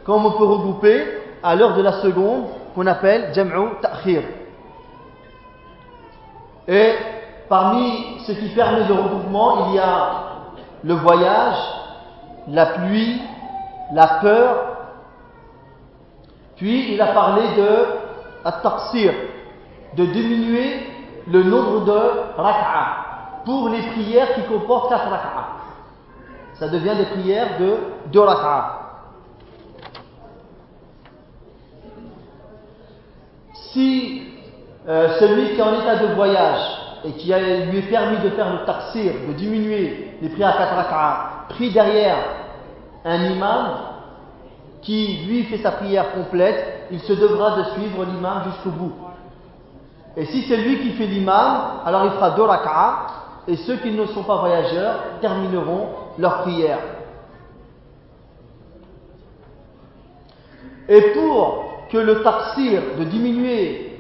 comme 0.06 0.26
on 0.26 0.32
peut 0.32 0.46
regrouper 0.46 1.06
à 1.44 1.56
l'heure 1.56 1.76
de 1.76 1.82
la 1.82 2.02
seconde, 2.02 2.46
qu'on 2.74 2.88
appelle 2.88 3.32
Jam'u 3.34 3.70
Ta'khir. 3.82 4.24
Et 6.68 6.94
parmi 7.48 8.20
ce 8.26 8.32
qui 8.32 8.50
permet 8.50 8.88
le 8.88 8.94
regroupement, 8.94 9.70
il 9.70 9.76
y 9.76 9.80
a 9.80 10.12
le 10.84 10.94
voyage, 10.94 11.58
la 12.48 12.66
pluie, 12.68 13.22
la 13.94 14.08
peur. 14.22 14.56
Puis 16.56 16.94
il 16.94 17.02
a 17.02 17.08
parlé 17.08 17.42
de 17.58 17.86
at-taqsir, 18.46 19.14
de 19.96 20.06
diminuer 20.06 20.88
le 21.28 21.44
nombre 21.44 21.86
de 21.86 22.00
rak'a 22.38 23.44
pour 23.46 23.70
les 23.70 23.82
prières 23.82 24.34
qui 24.36 24.42
comportent 24.44 24.90
4 24.90 25.10
rak'a. 25.10 25.48
Ça 26.56 26.68
devient 26.68 26.96
des 26.98 27.06
prières 27.06 27.60
de 27.60 27.78
2 28.12 28.20
rak'a. 28.20 28.76
Si 33.54 34.24
euh, 34.88 35.20
celui 35.20 35.54
qui 35.54 35.60
est 35.60 35.64
en 35.64 35.80
état 35.80 35.96
de 35.98 36.14
voyage 36.16 36.62
et 37.06 37.12
qui 37.14 37.28
lui 37.28 37.80
est 37.80 37.90
permis 37.90 38.18
de 38.18 38.30
faire 38.32 38.52
le 38.52 38.66
taxir, 38.66 39.14
de 39.28 39.34
diminuer 39.34 40.18
les 40.22 40.30
prières 40.30 40.56
à 40.56 40.58
4 40.58 40.76
rak'a, 40.76 41.30
pris 41.50 41.72
derrière 41.72 42.18
un 43.06 43.24
imam 43.26 43.78
qui 44.82 45.26
lui 45.28 45.44
fait 45.44 45.58
sa 45.58 45.72
prière 45.72 46.12
complète, 46.14 46.88
il 46.92 47.00
se 47.00 47.14
devra 47.14 47.58
de 47.58 47.64
suivre 47.76 48.06
l'imam 48.06 48.44
jusqu'au 48.46 48.72
bout. 48.72 48.94
Et 50.18 50.26
si 50.26 50.44
c'est 50.44 50.58
lui 50.58 50.80
qui 50.80 50.92
fait 50.92 51.06
l'imam, 51.06 51.82
alors 51.86 52.06
il 52.06 52.12
fera 52.12 52.32
deux 52.32 52.44
rak'a, 52.44 53.08
et 53.48 53.56
ceux 53.58 53.78
qui 53.78 53.92
ne 53.92 54.06
sont 54.08 54.24
pas 54.24 54.38
voyageurs 54.38 54.96
termineront 55.22 55.88
leur 56.18 56.42
prière. 56.42 56.80
Et 60.88 61.02
pour 61.14 61.66
que 61.92 61.98
le 61.98 62.24
taxir 62.24 62.82
de 62.98 63.04
diminuer 63.04 64.00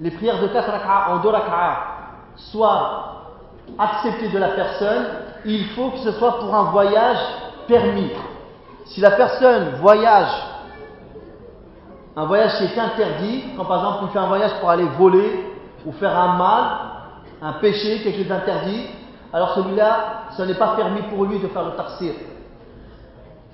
les 0.00 0.10
prières 0.10 0.40
de 0.40 0.48
4 0.48 0.70
rak'a 0.70 1.12
en 1.12 1.18
2 1.18 1.28
rak'a 1.28 1.78
soit 2.36 3.12
accepté 3.78 4.28
de 4.28 4.38
la 4.38 4.48
personne, 4.48 5.06
il 5.44 5.66
faut 5.70 5.90
que 5.90 5.98
ce 5.98 6.12
soit 6.12 6.38
pour 6.38 6.54
un 6.54 6.70
voyage 6.70 7.18
permis. 7.66 8.10
Si 8.86 9.00
la 9.00 9.12
personne 9.12 9.74
voyage, 9.80 10.32
un 12.16 12.26
voyage 12.26 12.58
qui 12.58 12.64
est 12.64 12.78
interdit, 12.78 13.44
quand 13.56 13.64
par 13.64 13.78
exemple 13.78 14.04
il 14.04 14.12
fait 14.12 14.18
un 14.18 14.28
voyage 14.28 14.52
pour 14.60 14.70
aller 14.70 14.86
voler 14.98 15.46
ou 15.86 15.92
faire 15.92 16.16
un 16.16 16.36
mal, 16.36 16.64
un 17.40 17.52
péché, 17.54 18.00
quelque 18.02 18.18
chose 18.18 18.28
d'interdit, 18.28 18.86
alors 19.32 19.54
celui-là, 19.54 20.24
ce 20.36 20.42
n'est 20.42 20.54
pas 20.54 20.74
permis 20.76 21.02
pour 21.02 21.24
lui 21.24 21.38
de 21.38 21.48
faire 21.48 21.64
le 21.64 21.72
taxir. 21.72 22.12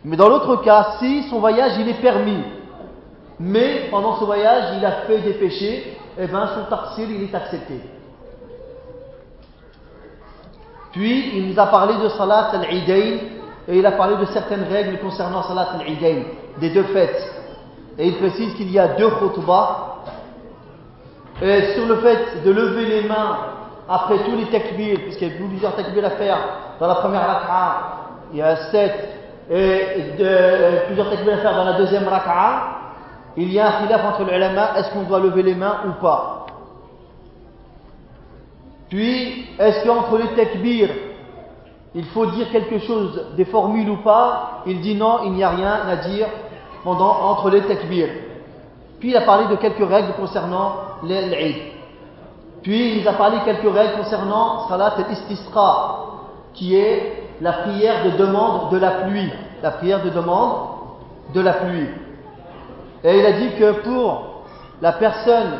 Mais 0.05 0.16
dans 0.16 0.29
l'autre 0.29 0.57
cas, 0.57 0.97
si 0.99 1.25
son 1.25 1.38
voyage 1.38 1.73
il 1.79 1.88
est 1.88 2.01
permis, 2.01 2.42
mais 3.38 3.88
pendant 3.90 4.18
ce 4.18 4.25
voyage 4.25 4.77
il 4.77 4.85
a 4.85 4.92
fait 5.07 5.18
des 5.18 5.35
péchés, 5.35 5.97
eh 6.18 6.27
bien 6.27 6.49
son 6.49 6.64
taxir 6.64 7.09
il 7.09 7.23
est 7.23 7.35
accepté. 7.35 7.81
Puis 10.92 11.38
il 11.38 11.51
nous 11.53 11.61
a 11.61 11.66
parlé 11.66 11.94
de 12.03 12.09
Salat 12.09 12.51
al-Idayn 12.55 13.18
et 13.68 13.79
il 13.79 13.87
a 13.87 13.92
parlé 13.92 14.16
de 14.16 14.25
certaines 14.33 14.64
règles 14.64 14.99
concernant 14.99 15.44
Salat 15.44 15.68
al-Idayn, 15.79 16.23
des 16.59 16.71
deux 16.71 16.85
fêtes. 16.85 17.38
Et 17.99 18.07
il 18.07 18.17
précise 18.17 18.55
qu'il 18.55 18.71
y 18.71 18.79
a 18.79 18.89
deux 18.89 19.11
khutbahs. 19.11 19.97
Et 21.43 21.75
sur 21.75 21.87
le 21.87 21.97
fait 21.97 22.45
de 22.45 22.51
lever 22.51 22.87
les 22.87 23.09
mains 23.09 23.39
après 23.89 24.19
tous 24.19 24.37
les 24.37 24.47
takbirs, 24.47 24.99
puisqu'il 25.01 25.29
y 25.29 25.31
a 25.33 25.37
plusieurs 25.37 25.75
takbirs 25.75 26.05
à 26.05 26.11
faire 26.11 26.39
dans 26.79 26.87
la 26.87 26.97
première 26.97 27.27
rak'a, 27.27 27.77
il 28.33 28.39
y 28.39 28.43
a 28.43 28.57
sept, 28.71 29.09
et 29.51 30.15
plusieurs 30.87 31.11
takbirs 31.11 31.35
à 31.35 31.39
faire 31.39 31.55
dans 31.57 31.65
la 31.65 31.79
deuxième 31.79 32.07
rak'a, 32.07 32.79
il 33.37 33.53
y 33.53 33.59
a 33.59 33.69
un 33.69 33.83
khilaf 33.83 34.05
entre 34.05 34.25
les 34.25 34.37
ulama, 34.37 34.77
est-ce 34.77 34.91
qu'on 34.93 35.05
doit 35.05 35.21
lever 35.21 35.43
les 35.43 35.55
mains 35.55 35.77
ou 35.87 36.03
pas 36.03 36.47
Puis, 38.91 39.47
est-ce 39.59 39.87
qu'entre 39.87 40.19
les 40.19 40.35
takbirs, 40.35 40.91
il 41.95 42.05
faut 42.07 42.27
dire 42.27 42.51
quelque 42.51 42.81
chose, 42.81 43.27
des 43.37 43.45
formules 43.45 43.89
ou 43.89 43.99
pas 43.99 44.63
Il 44.67 44.81
dit 44.81 44.97
non, 44.97 45.21
il 45.25 45.33
n'y 45.33 45.45
a 45.45 45.51
rien 45.51 45.79
à 45.89 45.97
dire 45.97 46.27
pendant, 46.88 47.20
entre 47.33 47.51
les 47.51 47.61
takbirs. 47.61 48.09
Puis 48.98 49.11
il 49.11 49.16
a 49.16 49.20
parlé 49.20 49.46
de 49.48 49.57
quelques 49.57 49.87
règles 49.87 50.14
concernant 50.18 50.72
l'Eid. 51.03 51.57
Puis 52.62 53.01
il 53.01 53.07
a 53.07 53.12
parlé 53.12 53.40
de 53.40 53.44
quelques 53.44 53.74
règles 53.74 53.98
concernant 53.98 54.66
Salat 54.68 54.94
al-Istisqa, 54.96 55.96
qui 56.55 56.77
est 56.77 57.24
la 57.42 57.53
prière 57.53 58.07
de 58.07 58.16
demande 58.16 58.70
de 58.70 58.79
la 58.79 58.90
pluie. 59.03 59.31
La 59.62 59.72
prière 59.72 60.03
de 60.03 60.09
demande 60.09 60.53
de 61.35 61.40
la 61.42 61.53
pluie. 61.53 61.88
Et 63.05 63.18
il 63.18 63.27
a 63.27 63.33
dit 63.33 63.51
que 63.59 63.83
pour 63.83 64.44
la 64.81 64.92
personne, 64.92 65.59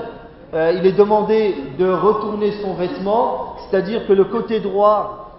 euh, 0.54 0.72
il 0.78 0.86
est 0.86 0.92
demandé 0.92 1.56
de 1.78 1.92
retourner 1.92 2.52
son 2.62 2.72
vêtement, 2.72 3.56
c'est-à-dire 3.68 4.06
que 4.06 4.14
le 4.14 4.24
côté 4.24 4.60
droit, 4.60 5.30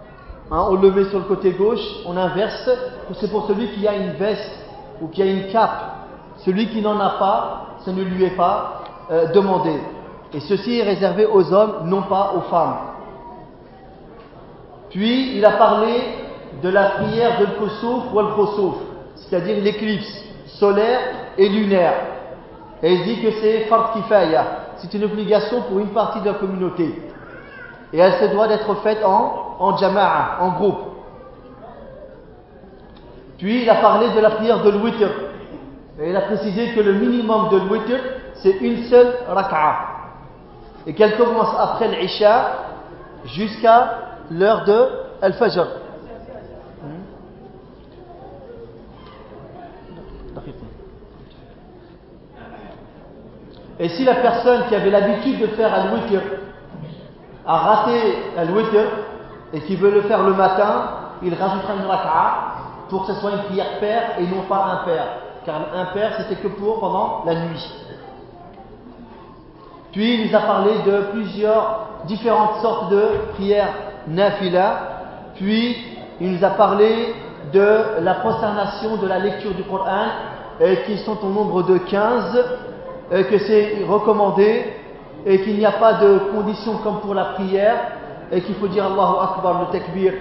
hein, 0.52 0.66
on 0.70 0.76
le 0.76 0.92
met 0.92 1.06
sur 1.06 1.18
le 1.18 1.24
côté 1.24 1.50
gauche, 1.50 1.84
on 2.06 2.16
inverse, 2.16 2.70
c'est 3.14 3.30
pour 3.30 3.48
celui 3.48 3.72
qui 3.72 3.88
a 3.88 3.96
une 3.96 4.12
veste 4.12 4.69
ou 5.00 5.08
qui 5.08 5.22
a 5.22 5.26
une 5.26 5.48
cape. 5.48 5.82
Celui 6.38 6.68
qui 6.68 6.80
n'en 6.80 6.98
a 7.00 7.10
pas, 7.18 7.66
ce 7.84 7.90
ne 7.90 8.02
lui 8.02 8.24
est 8.24 8.36
pas 8.36 8.82
euh, 9.10 9.32
demandé. 9.32 9.80
Et 10.32 10.40
ceci 10.40 10.78
est 10.78 10.84
réservé 10.84 11.26
aux 11.26 11.52
hommes, 11.52 11.82
non 11.86 12.02
pas 12.02 12.34
aux 12.36 12.42
femmes. 12.42 12.76
Puis 14.90 15.36
il 15.36 15.44
a 15.44 15.52
parlé 15.52 15.94
de 16.62 16.68
la 16.68 16.90
prière 16.90 17.40
de 17.40 17.46
l'Kosouf 17.46 18.12
ou 18.12 18.18
al 18.18 18.26
c'est-à-dire 19.16 19.62
l'éclipse 19.62 20.24
solaire 20.46 21.00
et 21.38 21.48
lunaire. 21.48 21.94
Et 22.82 22.94
il 22.94 23.04
dit 23.04 23.22
que 23.22 23.30
c'est 23.40 23.60
fard 23.66 23.92
kifaya, 23.92 24.44
c'est 24.78 24.92
une 24.94 25.04
obligation 25.04 25.62
pour 25.62 25.78
une 25.78 25.88
partie 25.88 26.20
de 26.20 26.26
la 26.26 26.34
communauté. 26.34 26.94
Et 27.92 27.98
elle 27.98 28.14
se 28.14 28.32
doit 28.32 28.48
d'être 28.48 28.74
faite 28.76 29.04
en, 29.04 29.56
en 29.58 29.76
jama'a, 29.76 30.38
en 30.40 30.50
groupe. 30.52 30.89
Puis 33.40 33.62
il 33.62 33.70
a 33.70 33.76
parlé 33.76 34.10
de 34.10 34.20
la 34.20 34.30
prière 34.30 34.62
de 34.62 34.70
l'witr. 34.70 35.08
Et 35.98 36.10
il 36.10 36.16
a 36.16 36.20
précisé 36.22 36.74
que 36.74 36.80
le 36.80 36.92
minimum 36.92 37.48
de 37.48 37.56
l'witr, 37.56 37.98
c'est 38.34 38.58
une 38.60 38.84
seule 38.84 39.14
raka'a. 39.26 39.76
Et 40.86 40.92
qu'elle 40.92 41.16
commence 41.16 41.48
après 41.58 41.88
l'isha 41.88 42.52
jusqu'à 43.24 43.98
l'heure 44.30 44.64
de 44.64 44.88
al-fajr. 45.22 45.66
Et 53.78 53.88
si 53.88 54.04
la 54.04 54.16
personne 54.16 54.66
qui 54.68 54.74
avait 54.74 54.90
l'habitude 54.90 55.40
de 55.40 55.46
faire 55.46 55.72
al-witr 55.72 56.20
a 57.46 57.56
raté 57.56 58.18
al-witr 58.36 58.84
et 59.54 59.60
qui 59.62 59.76
veut 59.76 59.90
le 59.90 60.02
faire 60.02 60.22
le 60.24 60.34
matin, 60.34 60.90
il 61.22 61.32
rajoutera 61.34 61.74
une 61.74 61.86
raka'a 61.86 62.49
pour 62.90 63.06
que 63.06 63.12
ce 63.14 63.20
soit 63.20 63.30
une 63.30 63.42
prière 63.44 63.78
paire 63.78 64.18
et 64.18 64.22
non 64.22 64.42
pas 64.48 64.82
père. 64.84 65.06
Car 65.46 65.92
père, 65.94 66.12
c'était 66.18 66.40
que 66.40 66.48
pour 66.48 66.80
pendant 66.80 67.22
la 67.24 67.34
nuit. 67.34 67.74
Puis 69.92 70.14
il 70.14 70.28
nous 70.28 70.36
a 70.36 70.40
parlé 70.40 70.70
de 70.86 71.02
plusieurs 71.12 71.86
différentes 72.04 72.60
sortes 72.60 72.90
de 72.90 73.02
prières 73.34 73.72
nafila. 74.06 74.80
Puis 75.36 75.76
il 76.20 76.32
nous 76.32 76.44
a 76.44 76.50
parlé 76.50 77.14
de 77.52 78.02
la 78.02 78.14
prosternation 78.14 78.96
de 78.96 79.06
la 79.06 79.18
lecture 79.18 79.54
du 79.54 79.62
Coran, 79.62 80.06
qui 80.86 80.98
sont 80.98 81.16
au 81.24 81.30
nombre 81.30 81.62
de 81.62 81.78
15 81.78 82.44
que 83.10 83.38
c'est 83.38 83.78
recommandé 83.88 84.74
et 85.26 85.42
qu'il 85.42 85.56
n'y 85.56 85.66
a 85.66 85.72
pas 85.72 85.94
de 85.94 86.18
condition 86.32 86.74
comme 86.82 87.00
pour 87.00 87.14
la 87.14 87.24
prière 87.24 87.76
et 88.30 88.40
qu'il 88.42 88.54
faut 88.54 88.68
dire 88.68 88.86
Allahu 88.86 89.16
Akbar 89.20 89.60
le 89.60 89.78
takbir 89.78 90.12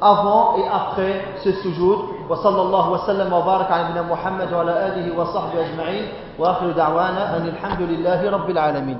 avant 0.00 0.56
et 0.58 0.64
après 0.68 1.24
ce 1.42 1.52
sujoud 1.52 2.15
وصلى 2.28 2.62
الله 2.62 2.90
وسلم 2.90 3.32
وبارك 3.32 3.70
على 3.70 3.82
نبينا 3.84 4.02
محمد 4.02 4.52
وعلى 4.52 4.74
آله 4.86 5.06
وصحبه 5.18 5.58
أجمعين 5.66 6.04
وآخر 6.38 6.70
دعوانا 6.70 7.36
أن 7.36 7.44
الحمد 7.48 7.80
لله 7.82 8.30
رب 8.30 8.50
العالمين. 8.50 8.98